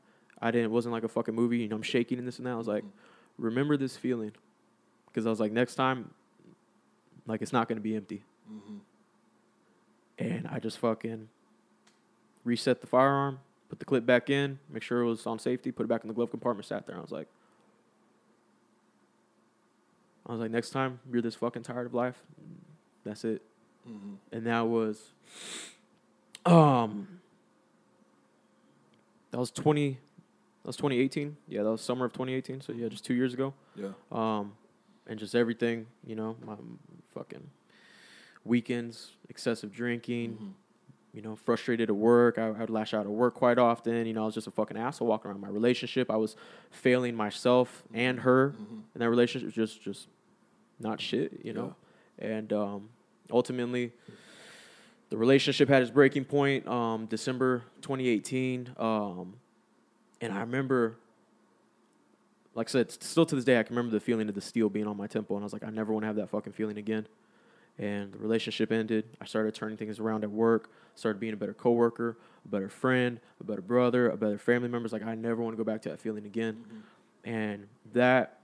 [0.41, 1.59] I didn't, it wasn't like a fucking movie.
[1.59, 2.51] You know, I'm shaking and this and that.
[2.51, 2.83] I was like,
[3.37, 4.31] remember this feeling.
[5.07, 6.11] Because I was like, next time,
[7.25, 8.23] like, it's not going to be empty.
[8.51, 8.79] Mhm.
[10.19, 11.29] And I just fucking
[12.43, 13.39] reset the firearm,
[13.69, 16.07] put the clip back in, make sure it was on safety, put it back in
[16.07, 16.95] the glove compartment, sat there.
[16.95, 17.27] And I was like,
[20.26, 22.21] I was like, next time you're this fucking tired of life,
[23.03, 23.41] that's it.
[23.88, 24.17] Mhm.
[24.32, 25.11] And that was,
[26.45, 27.07] um,
[29.32, 29.99] that was twenty,
[30.63, 31.38] that was twenty eighteen.
[31.47, 32.61] Yeah, that was summer of twenty eighteen.
[32.61, 33.53] So yeah, just two years ago.
[33.76, 33.89] Yeah.
[34.11, 34.53] Um,
[35.07, 36.55] and just everything, you know, my
[37.13, 37.47] fucking
[38.43, 40.51] weekends, excessive drinking, Mhm.
[41.13, 42.38] you know, frustrated at work.
[42.39, 44.05] I, I would lash out at work quite often.
[44.07, 46.09] You know, I was just a fucking asshole walking around my relationship.
[46.09, 46.36] I was
[46.71, 48.82] failing myself and her Mhm.
[48.93, 50.07] and that relationship was just just
[50.80, 51.76] not shit, you know.
[52.19, 52.89] And um,
[53.32, 53.91] ultimately,
[55.09, 58.76] the relationship had its breaking point, um, December 2018.
[58.78, 59.36] Um,
[60.21, 60.97] and I remember,
[62.53, 64.69] like I said, still to this day, I can remember the feeling of the steel
[64.69, 66.53] being on my temple, and I was like, I never want to have that fucking
[66.53, 67.07] feeling again.
[67.78, 69.05] And the relationship ended.
[69.19, 70.69] I started turning things around at work.
[70.95, 74.86] Started being a better coworker, a better friend, a better brother, a better family member.
[74.86, 76.63] It's like I never want to go back to that feeling again.
[77.26, 78.39] And that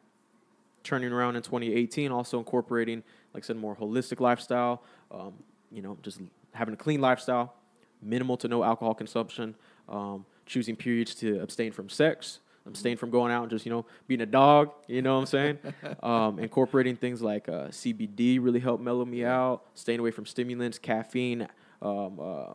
[0.83, 3.03] turning around in 2018, also incorporating,
[3.33, 4.81] like I said, more holistic lifestyle.
[5.11, 5.33] Um,
[5.71, 6.19] you know, just
[6.53, 7.53] having a clean lifestyle,
[8.01, 9.55] minimal to no alcohol consumption,
[9.89, 13.85] um, choosing periods to abstain from sex, abstain from going out and just you know
[14.07, 14.71] being a dog.
[14.87, 15.59] You know what I'm saying?
[16.03, 19.63] um, incorporating things like uh, CBD really helped mellow me out.
[19.75, 21.47] Staying away from stimulants, caffeine.
[21.81, 22.53] Um, uh,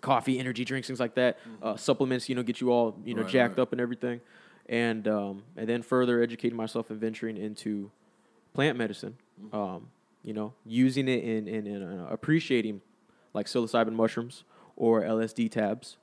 [0.00, 1.38] coffee, energy drinks, things like that.
[1.62, 3.62] Uh, supplements, you know, get you all you know Right, jacked right.
[3.62, 4.20] up and everything,
[4.68, 7.90] and um, and then further educating myself and venturing into
[8.54, 9.16] plant medicine.
[9.52, 9.88] Um,
[10.22, 12.80] you know, using it in in, in uh, appreciating
[13.34, 14.44] like psilocybin mushrooms
[14.76, 15.96] or LSD tabs.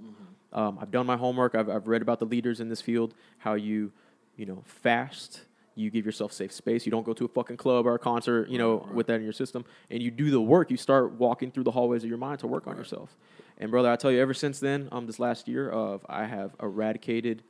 [0.51, 1.55] Um, I've done my homework.
[1.55, 3.13] I've I've read about the leaders in this field.
[3.39, 3.91] How you
[4.35, 5.41] you know fast.
[5.75, 6.85] You give yourself safe space.
[6.85, 8.95] You don't go to a fucking club or a concert, you know, Right, right.
[8.95, 9.63] with that in your system.
[9.89, 10.69] And you do the work.
[10.69, 13.15] You start walking through the hallways of your mind to work on yourself.
[13.57, 16.53] And brother, I tell you, ever since then, um, this last year of I have
[16.61, 17.43] eradicated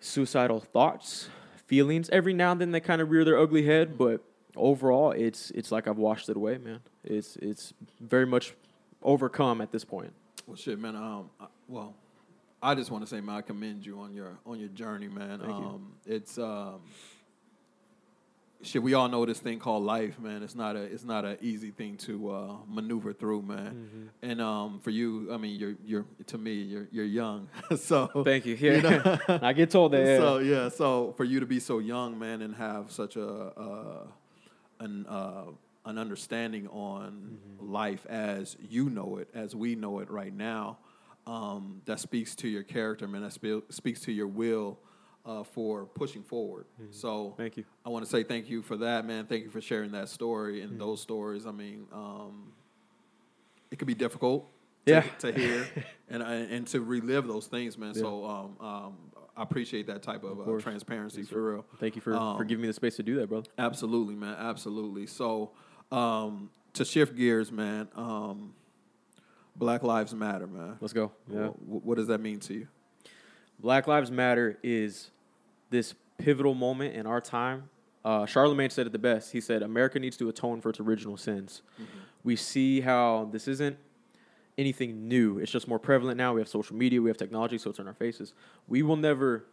[0.00, 1.28] suicidal thoughts,
[1.66, 2.08] feelings.
[2.10, 4.22] Every now and then they kind of rear their ugly head, but
[4.56, 6.80] overall, it's it's like I've washed it away, man.
[7.04, 8.54] It's it's very much
[9.02, 10.12] overcome at this point.
[10.46, 10.96] Well, shit, man.
[10.96, 11.94] Um, I, well,
[12.62, 15.38] I just want to say, man, I commend you on your on your journey, man.
[15.38, 15.54] Thank you.
[15.54, 16.80] um, It's um,
[18.62, 18.82] shit.
[18.82, 20.42] We all know this thing called life, man.
[20.42, 23.72] It's not a it's not an easy thing to uh, maneuver through, man.
[23.74, 24.30] Mm-hmm.
[24.30, 28.46] And um, for you, I mean, you're you're to me, you're you're young, so Thank
[28.46, 28.56] you.
[28.60, 30.04] Yeah, I get told that.
[30.04, 30.18] yeah.
[30.18, 34.06] So yeah, so for you to be so young, man, and have such a uh,
[34.80, 35.44] an uh,
[35.86, 37.72] an understanding on Mm-hmm.
[37.72, 40.78] life as you know it, as we know it right now,
[41.26, 43.22] um, that speaks to your character, man.
[43.22, 44.78] That spe- speaks to your will
[45.26, 46.66] uh, for pushing forward.
[46.90, 47.36] So Mm-hmm.
[47.42, 47.64] Thank you.
[47.84, 49.26] I want to say thank you for that, man.
[49.26, 50.72] Thank you for sharing that story Mm-hmm.
[50.72, 51.46] and those stories.
[51.46, 52.52] I mean, um,
[53.70, 54.48] it could be difficult.
[54.86, 55.02] To, Yeah.
[55.18, 55.66] to hear
[56.08, 57.92] and and to relive those things, man.
[57.94, 58.00] Yeah.
[58.02, 58.96] So um, um,
[59.36, 61.66] I appreciate that type of, Of uh, transparency Yes, for real.
[61.78, 63.48] Thank you for, for Um, giving me the space to do that, brother.
[63.58, 64.36] Absolutely, man.
[64.38, 65.06] Absolutely.
[65.06, 65.52] So,
[65.92, 67.88] um, to shift gears, man.
[67.94, 68.54] Um,
[69.56, 70.78] Black Lives Matter, man.
[70.80, 71.12] Let's go.
[71.30, 71.48] Yeah.
[71.48, 72.68] Wh- what does that mean to you?
[73.60, 75.10] Black Lives Matter is
[75.70, 77.68] this pivotal moment in our time.
[78.04, 79.32] Uh, Charlamagne said it the best.
[79.32, 81.62] He said, America needs to atone for its original sins.
[82.24, 83.76] We see how this isn't
[84.56, 85.38] anything new.
[85.38, 86.34] It's just more prevalent now.
[86.34, 88.32] We have social media, we have technology, so it's in our faces.
[88.68, 89.44] We will never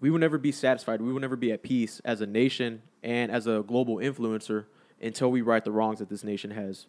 [0.00, 1.00] we will never be satisfied.
[1.00, 4.64] We will never be at peace as a nation and as a global influencer
[5.00, 6.86] until we right the wrongs that this nation has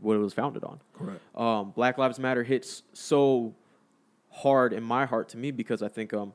[0.00, 1.20] what it was founded on Correct.
[1.36, 3.54] um, Black Lives Matter hits so
[4.36, 6.32] hard in my heart to me because I think um,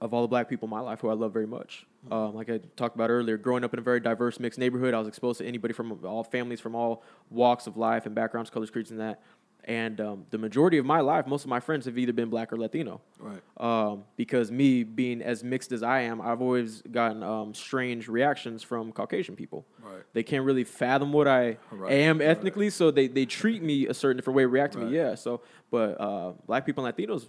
[0.00, 1.86] of all the black people in my life who I love very much.
[2.10, 4.98] Um, like I talked about earlier, growing up in a very diverse, mixed neighborhood, I
[4.98, 8.70] was exposed to anybody from all families, from all walks of life and backgrounds, colors,
[8.70, 9.22] creeds, and that.
[9.66, 12.52] And um, the majority of my life, most of my friends have either been black
[12.52, 13.00] or Latino.
[13.18, 13.40] Right.
[13.56, 18.62] Um, because me being as mixed as I am, I've always gotten um, strange reactions
[18.62, 19.64] from Caucasian people.
[19.82, 20.02] Right.
[20.12, 22.28] They can't really fathom what I Right, am right.
[22.28, 24.90] ethnically, so they, they treat me a certain different way, react to Right.
[24.90, 24.96] me.
[24.96, 25.14] Yeah.
[25.14, 25.40] So,
[25.70, 27.26] but uh, black people and Latinos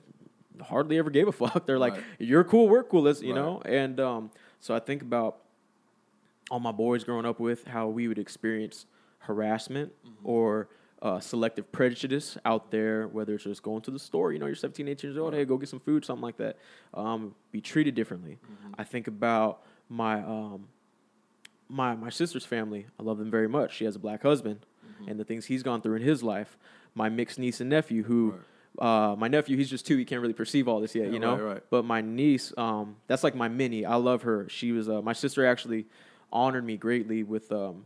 [0.62, 1.66] hardly ever gave a fuck.
[1.66, 2.04] They're like, Right.
[2.20, 3.42] "You're cool, we're cool." Let's you Right.
[3.42, 3.62] know.
[3.66, 5.38] And um, so I think about
[6.52, 8.86] all my boys growing up with how we would experience
[9.20, 10.28] harassment Mm-hmm.
[10.30, 10.68] or
[11.02, 14.56] uh, selective prejudice out there, whether it's just going to the store, you know, you're
[14.56, 16.58] 17, 18 years old, hey, go get some food, something like that,
[16.94, 18.40] um, be treated differently.
[18.44, 18.74] Mm-hmm.
[18.78, 20.68] I think about my um,
[21.70, 22.88] my my sister's family.
[23.00, 23.76] I love them very much.
[23.76, 25.10] She has a black husband, Mm-hmm.
[25.12, 26.58] and the things he's gone through in his life.
[26.94, 28.36] My mixed niece and nephew, who
[28.80, 29.98] uh, my nephew, he's just two.
[29.98, 31.36] He can't really perceive all this yet, Yeah, you know.
[31.36, 31.64] right, right.
[31.70, 33.86] But my niece, um, that's like my mini.
[33.86, 34.48] I love her.
[34.50, 35.46] She was uh, my sister.
[35.46, 35.86] Actually,
[36.32, 37.84] honored me greatly with um,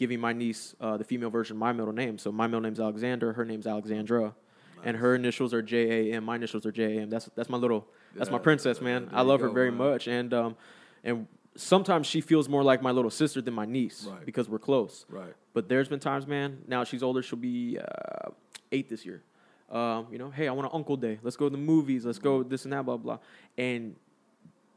[0.00, 2.16] giving my niece uh, the female version of my middle name.
[2.18, 3.34] So my middle name's Alexander.
[3.34, 4.34] Her name's Alexandra.
[4.82, 6.24] And her initials are J A M.
[6.24, 7.10] My initials are J A M.
[7.10, 7.86] That's that's my little
[8.16, 9.10] that's my princess, yeah, man.
[9.12, 9.90] I love her very man.
[9.90, 10.56] much, and um,
[11.04, 14.24] and sometimes she feels more like my little sister than my niece Right.
[14.24, 15.04] because we're close.
[15.10, 15.34] Right.
[15.52, 16.62] But there's been times, man.
[16.66, 17.22] Now she's older.
[17.22, 18.30] She'll be uh,
[18.72, 19.22] eight this year.
[19.70, 21.18] Um, you know, hey, I want an uncle day.
[21.22, 22.06] Let's go to the movies.
[22.06, 23.18] Let's go this and that, blah blah.
[23.58, 23.96] And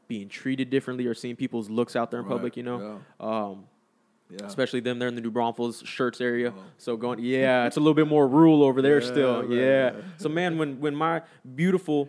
[0.06, 3.64] being treated differently or seeing people's looks out there in Right, public, you know, um,
[4.30, 4.46] Yeah.
[4.46, 6.52] especially them there in the New Braunfels Schertz area.
[6.56, 6.62] Oh.
[6.78, 9.40] So going, yeah, it's a little bit more rural over there Yeah, still.
[9.42, 9.82] right, yeah.
[9.90, 9.94] right.
[10.16, 11.22] So man, when when my
[11.54, 12.08] beautiful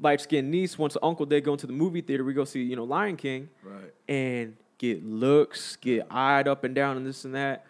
[0.00, 2.62] light skinned niece wants an uncle they go into the movie theater, we go see
[2.62, 3.92] you know Lion King Right.
[4.08, 7.66] and get looks, get eyed up and down and this and that.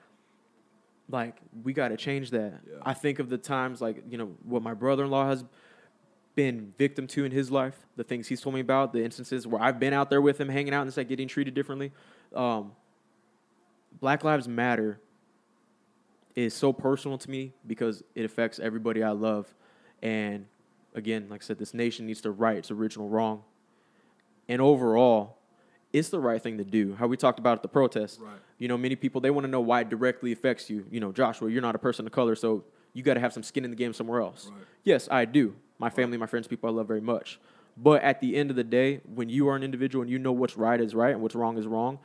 [1.11, 2.61] Like we got to change that.
[2.69, 2.77] Yeah.
[2.83, 5.45] I think of the times like you know what my brother-in-law has
[6.37, 9.61] been victim to in his life, the things he's told me about, the instances where
[9.61, 11.91] I've been out there with him, hanging out and it's like getting treated differently.
[12.35, 12.71] Um,
[13.99, 15.01] Black Lives Matter
[16.35, 19.53] is so personal to me because it affects everybody I love,
[20.03, 20.47] and
[20.95, 23.43] again, like I said, this nation needs to right its original wrong,
[24.49, 25.39] and overall,
[25.93, 26.95] it's the right thing to do.
[26.95, 28.21] How we talked about at the protest.
[28.21, 28.37] Right.
[28.59, 30.87] You know, many people they want to know why it directly affects you.
[30.91, 33.43] You know, Joshua, you're not a person of color, so you got to have some
[33.43, 34.51] skin in the game somewhere else.
[34.53, 34.65] Right.
[34.85, 35.55] Yes, I do.
[35.79, 37.41] My family, my friends, people I love very much.
[37.77, 40.33] But at the end of the day, when you are an individual and you know
[40.33, 41.99] what's right is right and what's wrong is wrong,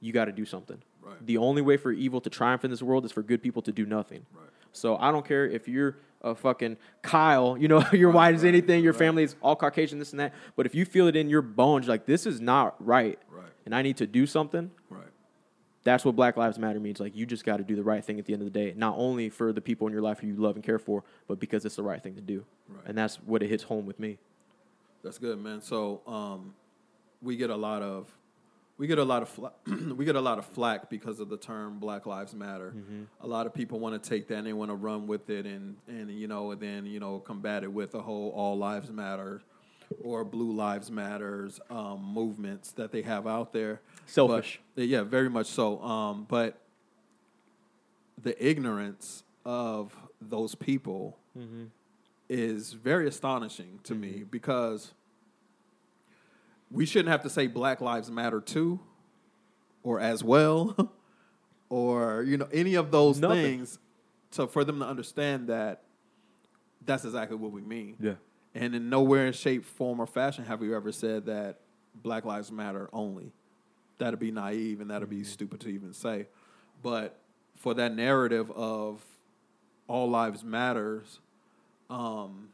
[0.00, 0.78] you got to do something.
[1.08, 1.26] Right.
[1.26, 3.72] The only way for evil to triumph in this world is for good people to
[3.72, 4.26] do nothing.
[4.34, 4.48] Right.
[4.72, 8.42] So I don't care if you're a fucking Kyle, you know, you're Right, white as
[8.42, 10.34] right, anything, your family is all Caucasian, this and that.
[10.56, 13.46] But if you feel it in your bones, like this is not right, Right.
[13.64, 15.06] and I need to do something, Right.
[15.84, 17.00] that's what Black Lives Matter means.
[17.00, 18.74] Like you just got to do the right thing at the end of the day,
[18.76, 21.38] not only for the people in your life who you love and care for, but
[21.40, 22.44] because it's the right thing to do.
[22.68, 22.82] Right.
[22.86, 24.18] And that's what it hits home with me.
[25.02, 25.62] That's good, man.
[25.62, 26.54] So um,
[27.22, 28.12] we get a lot of
[28.78, 29.52] we get a lot of fla-
[29.96, 32.74] we get a lot of flack because of the term Black Lives Matter.
[33.20, 35.44] A lot of people want to take that and they want to run with it
[35.46, 38.90] and and you know and then you know combat it with the whole All Lives
[38.90, 39.42] Matter.
[40.02, 43.80] or Blue Lives Matters um, movements that they have out there.
[44.06, 44.60] Selfish.
[44.76, 45.80] But, yeah, very much so.
[45.82, 46.60] Um, but
[48.22, 51.66] the ignorance of those people Mm-hmm.
[52.28, 54.92] is very astonishing to me because
[56.70, 58.80] we shouldn't have to say Black Lives Matter too,
[59.82, 60.92] or as well,
[61.68, 63.42] or you know any of those Nothing.
[63.42, 63.78] things,
[64.32, 65.82] to for them to understand that
[66.84, 67.96] that's exactly what we mean.
[68.00, 68.14] Yeah.
[68.54, 71.60] And in nowhere in shape, form, or fashion have we ever said that
[72.02, 73.32] Black Lives Matter only.
[73.98, 76.26] That'd be naive and that'd be stupid to even say.
[76.82, 77.18] But
[77.56, 79.02] for that narrative of
[79.88, 81.18] all lives matters,
[81.90, 82.48] um,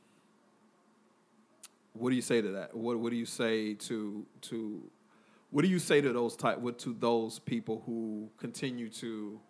[1.95, 2.77] what do you say to that?
[2.77, 4.83] What What do you say to to
[5.51, 9.41] What do you say to those type what to those people who continue to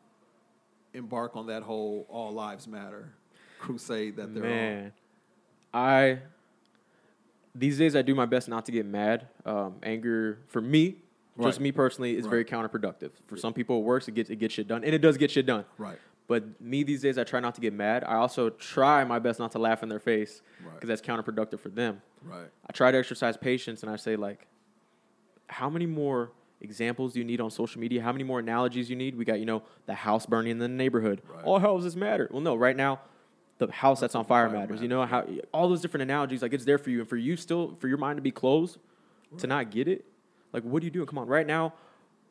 [0.92, 3.14] embark on that whole all lives matter
[3.58, 4.92] crusade that they're on?
[5.72, 6.18] I
[7.54, 9.26] these days I do my best not to get mad.
[9.46, 10.96] Um, anger for me,
[11.40, 13.10] just me personally, is very counterproductive.
[13.26, 14.06] For some people, it works.
[14.06, 15.64] It gets it gets shit done, and it does get shit done.
[15.78, 15.98] Right.
[16.26, 18.02] But me these days, I try not to get mad.
[18.04, 20.74] I also try my best not to laugh in their face Right.
[20.74, 22.00] because that's counterproductive for them.
[22.22, 22.48] Right.
[22.66, 24.46] I try to exercise patience, and I say like,
[25.48, 28.00] how many more examples do you need on social media?
[28.02, 29.16] How many more analogies you need?
[29.16, 31.20] We got you know the house burning in the neighborhood.
[31.28, 31.44] Right.
[31.44, 32.28] All houses matter.
[32.32, 33.00] Well, no, right now.
[33.58, 34.82] The house that's on fire Fire matters.
[34.82, 37.36] You know how all those different analogies, like it's there for you, and for you
[37.36, 38.78] still, for your mind to be closed,
[39.38, 40.04] to not get it.
[40.52, 41.06] Like, what are you doing?
[41.06, 41.72] Come on, right now,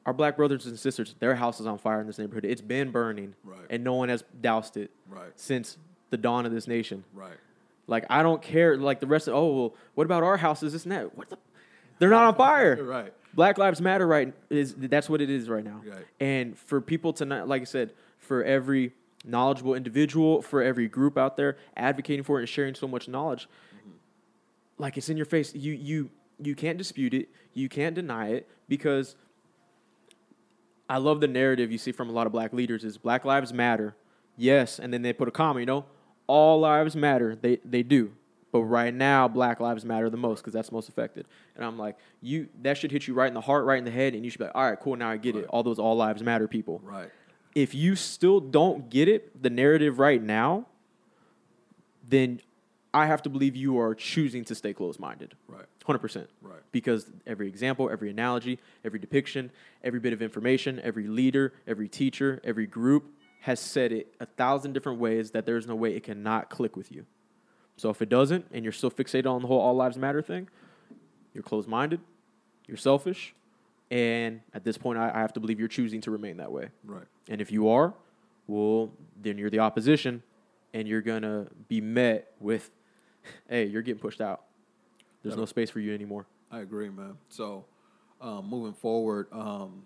[0.06, 2.46] our black brothers and sisters, their house is on fire in this neighborhood.
[2.46, 3.66] It's been burning, Right.
[3.70, 5.32] and no one has doused it Right.
[5.36, 5.78] since
[6.10, 7.04] the dawn of this nation.
[7.14, 7.38] Right.
[7.88, 8.78] Like I don't care.
[8.78, 10.74] Like the rest of oh well, what about our houses?
[10.74, 11.18] This and that.
[11.18, 11.38] What the?
[12.00, 12.84] They're not on fire.
[12.84, 13.14] Right.
[13.34, 14.06] Black Lives Matter.
[14.06, 14.34] Right?
[14.50, 15.82] Is that's what it is right now.
[15.86, 16.06] Right.
[16.20, 18.94] And for people to not, like I said, for every
[19.26, 23.48] knowledgeable individual, for every group out there advocating for it and sharing so much knowledge,
[23.76, 23.92] mm-hmm.
[24.78, 25.54] like it's in your face.
[25.56, 26.10] You you
[26.42, 27.30] you can't dispute it.
[27.54, 29.16] You can't deny it because
[30.90, 33.54] I love the narrative you see from a lot of black leaders is Black Lives
[33.54, 33.96] Matter.
[34.36, 35.86] Yes, and then they put a comma, you know,
[36.28, 37.36] all lives matter.
[37.36, 38.14] They they do.
[38.52, 41.26] But right now, Black Lives Matter the most because that's most affected.
[41.56, 43.92] And I'm like, you that should hit you right in the heart, right in the
[43.92, 45.46] head, and you should be like, all right, cool, now I get it.
[45.50, 46.80] All those all lives matter people.
[46.84, 47.10] Right.
[47.56, 50.68] If you still don't get it, the narrative right now,
[52.08, 52.42] then
[52.94, 55.36] I have to believe you are choosing to stay closed minded.
[55.48, 55.66] Right.
[55.88, 56.28] 100%.
[56.42, 56.60] Right.
[56.72, 59.52] Because every example, every analogy, every depiction,
[59.84, 63.06] every bit of information, every leader, every teacher, every group
[63.42, 66.92] has said it a thousand different ways that there's no way it cannot click with
[66.92, 67.06] you.
[67.76, 70.48] So if it doesn't, and you're still fixated on the whole all lives matter thing,
[71.34, 72.00] you're closed minded,
[72.68, 73.34] you're selfish,
[73.92, 76.70] and at this point, I, I have to believe you're choosing to remain that way.
[76.86, 77.06] Right.
[77.30, 77.94] And if you are,
[78.48, 78.92] well,
[79.22, 80.24] then you're the opposition,
[80.74, 82.72] and you're gonna be met with,
[83.48, 84.44] "Hey, you're getting pushed out.
[85.22, 87.18] There's no space for you anymore." I agree, man.
[87.30, 87.66] So,
[88.22, 89.84] um, moving forward, um,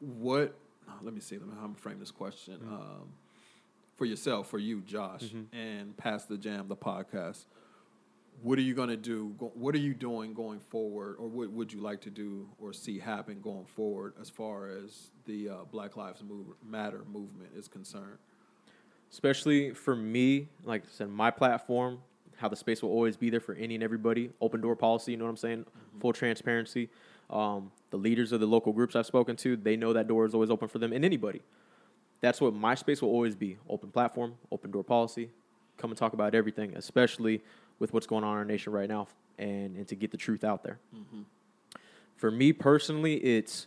[0.00, 0.54] what?
[1.02, 1.38] Let me see.
[1.38, 3.08] Let me how I'm frame this question um,
[3.96, 5.22] for yourself, for you, Josh,
[5.52, 7.44] and Pass the Jam, the podcast.
[8.42, 9.34] What are you gonna do?
[9.38, 12.72] Go, what are you doing going forward, or what would you like to do or
[12.72, 16.22] see happen going forward as far as the uh, Black Lives
[16.64, 18.18] Matter movement is concerned?
[19.12, 21.98] Especially for me, like I said, my platform,
[22.36, 24.30] how the space will always be there for any and everybody.
[24.40, 25.66] Open door policy, you know what I'm saying?
[26.00, 26.88] Full transparency.
[27.30, 30.34] Um, the leaders of the local groups I've spoken to, they know that door is
[30.34, 31.42] always open for them and anybody.
[32.20, 35.30] That's what my space will always be: open platform, open door policy.
[35.76, 37.42] Come and talk about everything, especially
[37.78, 40.44] with what's going on in our nation right now, and and to get the truth
[40.44, 40.78] out there.
[42.16, 43.66] For me personally, it's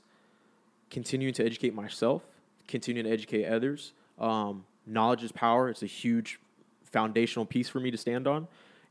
[0.90, 2.24] continuing to educate myself,
[2.68, 3.94] continuing to educate others.
[4.18, 5.69] Um, knowledge is power.
[5.69, 6.39] It's a huge
[6.84, 8.47] foundational piece for me to stand on.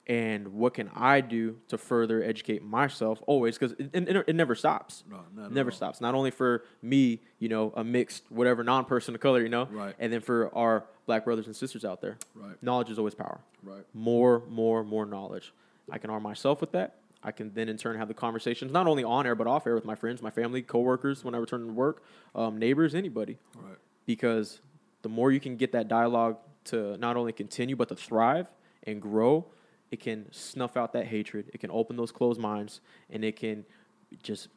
[0.07, 3.59] And what can I do to further educate myself always?
[3.59, 5.05] Because it, it, it never stops.
[5.11, 6.01] No, not never stops.
[6.01, 9.95] Not only for me, you know, a mixed whatever non-person of color, you know, Right.
[9.99, 12.16] and then for our black brothers and sisters out there.
[12.34, 12.57] Right.
[12.62, 13.84] Knowledge is always power Right.
[13.93, 15.53] more, more, more knowledge.
[15.91, 16.95] I can arm myself with that.
[17.22, 19.74] I can then in turn have the conversations not only on air but off air
[19.74, 22.03] with my friends, my family, coworkers when I return to work,
[22.34, 23.36] um, neighbors, anybody.
[23.57, 23.76] Right.
[24.07, 24.61] Because
[25.03, 28.47] the more you can get that dialogue to not only continue but to thrive
[28.85, 29.47] and grow,
[29.91, 31.51] it can snuff out that hatred.
[31.53, 32.81] It can open those closed minds,
[33.11, 33.65] and it can
[34.23, 34.49] just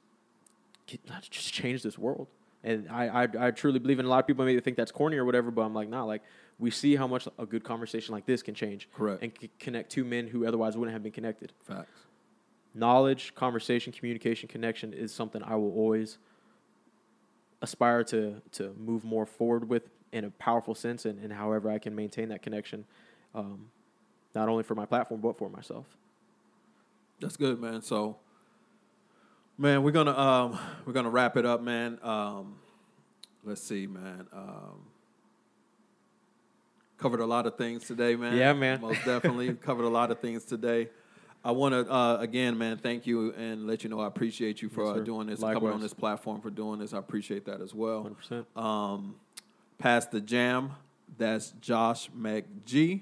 [0.87, 2.27] get, just change this world.
[2.63, 5.17] And I, I, I truly believe in a lot of people maybe think that's corny
[5.17, 6.21] or whatever, but I'm like, nah, like
[6.59, 8.87] we see how much a good conversation like this can change.
[8.93, 9.23] Correct.
[9.23, 11.53] And c- connect two men who otherwise wouldn't have been connected.
[11.63, 11.89] Facts.
[12.75, 16.19] Knowledge, conversation, communication, connection is something I will always
[17.63, 21.79] aspire to to move more forward with in a powerful sense and, and however I
[21.79, 22.85] can maintain that connection,
[23.33, 23.67] um,
[24.35, 25.85] not only for my platform but for myself.
[27.19, 27.81] That's good, man.
[27.81, 28.17] So,
[29.57, 31.99] man, we're gonna um, we're gonna wrap it up, man.
[32.01, 32.55] Um,
[33.43, 34.27] let's see, man.
[34.33, 34.87] Um,
[36.97, 38.37] covered a lot of things today, man.
[38.37, 38.81] Yeah, man.
[38.81, 40.89] Most definitely covered a lot of things today.
[41.43, 44.69] I want to uh, again, man, thank you and let you know I appreciate you
[44.69, 46.93] for Yes, uh, doing this, coming on this platform for doing this.
[46.93, 48.07] I appreciate that as well.
[48.31, 48.61] 100%.
[48.61, 49.15] Um,
[49.81, 50.71] pass the jam,
[51.17, 53.01] that's Josh McG.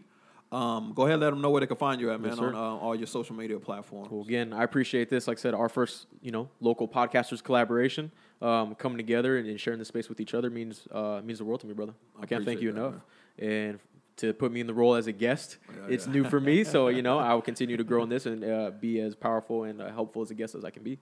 [0.52, 2.40] Um, go ahead, and let them know where they can find you at, man, Yes,
[2.40, 4.10] on uh, all your social media platforms.
[4.10, 5.28] Well, again, I appreciate this.
[5.28, 8.12] Like I said, our first, you know, local podcasters collaboration,
[8.42, 11.46] um, coming together and, and sharing the space with each other means uh, means the
[11.46, 11.94] world to me, brother.
[12.20, 12.94] I, can't thank you that, enough.
[13.38, 13.80] And
[14.18, 16.14] to put me in the role as a guest, Yeah, it's yeah.
[16.14, 16.64] new for me.
[16.74, 19.66] So you know, I will continue to grow in this and uh, be as powerful
[19.66, 20.98] and uh, helpful as a guest as I can be.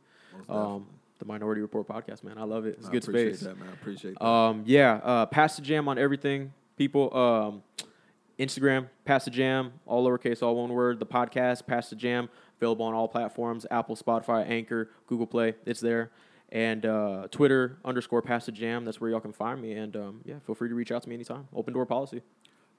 [0.49, 0.88] Um,
[1.20, 2.76] the Minority Report podcast, man, I love it.
[2.80, 3.47] It's I good appreciate space.
[3.47, 3.70] that, man.
[3.70, 4.26] I appreciate that.
[4.26, 7.15] Um, yeah, uh, pass the jam on everything, people.
[7.15, 7.63] Um,
[8.39, 10.99] Instagram, pass the jam, all lowercase, all one word.
[10.99, 15.55] The podcast, pass the jam, available on all platforms: Apple, Spotify, Anchor, Google Play.
[15.65, 16.11] It's there.
[16.49, 18.86] And uh, Twitter underscore pass the jam.
[18.86, 19.74] That's where y'all can find me.
[19.74, 21.47] And um, yeah, feel free to reach out to me anytime.
[21.53, 22.22] Open door policy.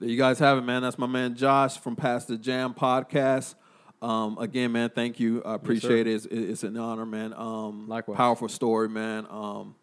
[0.01, 0.81] There you guys have it, man.
[0.81, 3.57] That's my man Josh from Pass the Jam podcast.
[4.01, 5.43] Um, again, man, thank you.
[5.45, 6.15] I appreciate it.
[6.15, 7.33] It's, it's an honor, man.
[7.35, 8.17] Um, Likewise.
[8.17, 9.27] Powerful story, man.
[9.29, 9.75] Um,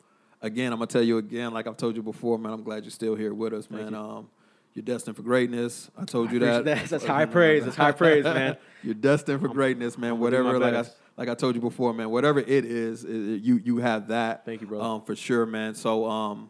[0.41, 2.53] again, I'm gonna tell you again, like I've told you before, man.
[2.53, 3.91] I'm glad you're still here with us, man.
[3.91, 3.97] you.
[3.97, 4.30] Um,
[4.74, 5.89] you're destined for greatness.
[5.97, 6.76] I told you appreciate that.
[6.82, 6.89] that.
[6.89, 7.63] That's high praise.
[7.63, 8.57] That's high praise, man.
[8.84, 10.11] You're destined for greatness, man.
[10.13, 12.09] I'm gonna do my Whatever, like I, like I told you before, man.
[12.09, 14.45] Whatever it is, it, it- you you have that.
[14.45, 14.84] Thank you, brother.
[14.84, 15.76] Um, for sure, man.
[15.76, 16.49] So um,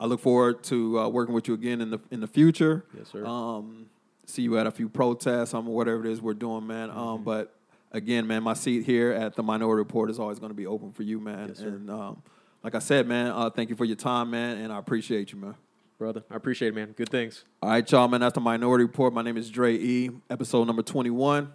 [0.00, 2.84] I look forward to uh, working with you again in the in the future.
[2.96, 3.24] Yes, sir.
[3.24, 3.86] Um,
[4.26, 6.90] see you at a few protests, um, whatever it is we're doing, man.
[6.90, 6.98] Mm-hmm.
[6.98, 7.54] Um, but
[7.92, 10.92] again, man, my seat here at the Minority Report is always going to be open
[10.92, 11.48] for you, man.
[11.48, 11.68] Yes, sir.
[11.68, 12.22] and um,
[12.62, 15.38] like I said, man, uh, thank you for your time, man, and I appreciate you,
[15.38, 15.54] man.
[15.98, 16.92] Brother, I appreciate it, man.
[16.92, 17.44] Good things.
[17.62, 18.20] All right, y'all, man.
[18.20, 19.14] That's the Minority Report.
[19.14, 20.10] My name is Dre E.
[20.28, 21.52] Episode number twenty-one.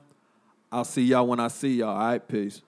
[0.72, 1.90] I'll see y'all when I see y'all.
[1.90, 2.64] All right, peace.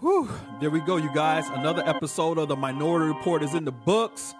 [0.00, 0.28] Whew.
[0.60, 1.48] There we go, you guys.
[1.48, 4.34] Another episode of the Minority Report is in the books.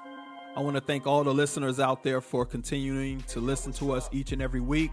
[0.57, 4.09] I want to thank all the listeners out there for continuing to listen to us
[4.11, 4.91] each and every week.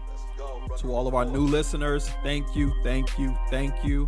[0.80, 4.06] To all of our new listeners, thank you, thank you, thank you.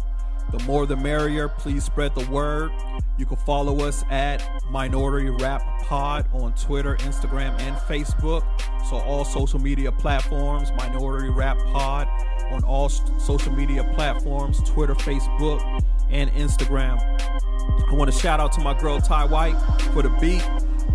[0.53, 1.49] The more the merrier.
[1.49, 2.73] Please spread the word.
[3.19, 8.45] You can follow us at Minority Rap Pod on Twitter, Instagram, and Facebook.
[8.91, 12.07] So all social media platforms, Minority Rap Pod
[12.53, 17.01] on all social media platforms, Twitter, Facebook, and Instagram.
[17.89, 19.57] I want to shout out to my girl Ty White
[19.93, 20.47] for the beat,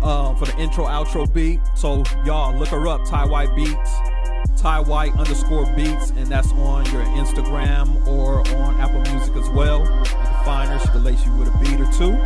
[0.02, 1.60] uh, for the intro outro beat.
[1.74, 3.92] So y'all look her up, Ty White Beats,
[4.56, 9.80] Ty White underscore beats, and that's on your Instagram or on Apple Music as well.
[9.80, 12.16] You can find her; she can lace you with a beat or two.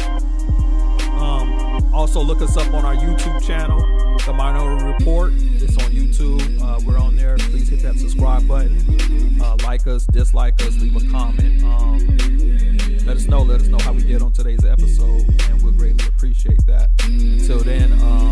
[1.16, 3.80] Um, also, look us up on our YouTube channel,
[4.26, 5.32] The Minority Report.
[5.34, 6.60] It's on YouTube.
[6.60, 7.36] Uh, we're on there.
[7.38, 9.40] Please hit that subscribe button.
[9.40, 11.62] Uh, like us, dislike us, leave a comment.
[11.64, 11.98] Um,
[13.06, 13.42] let us know.
[13.42, 16.90] Let us know how we did on today's episode, and we'll greatly appreciate that.
[17.46, 18.25] Till then, um,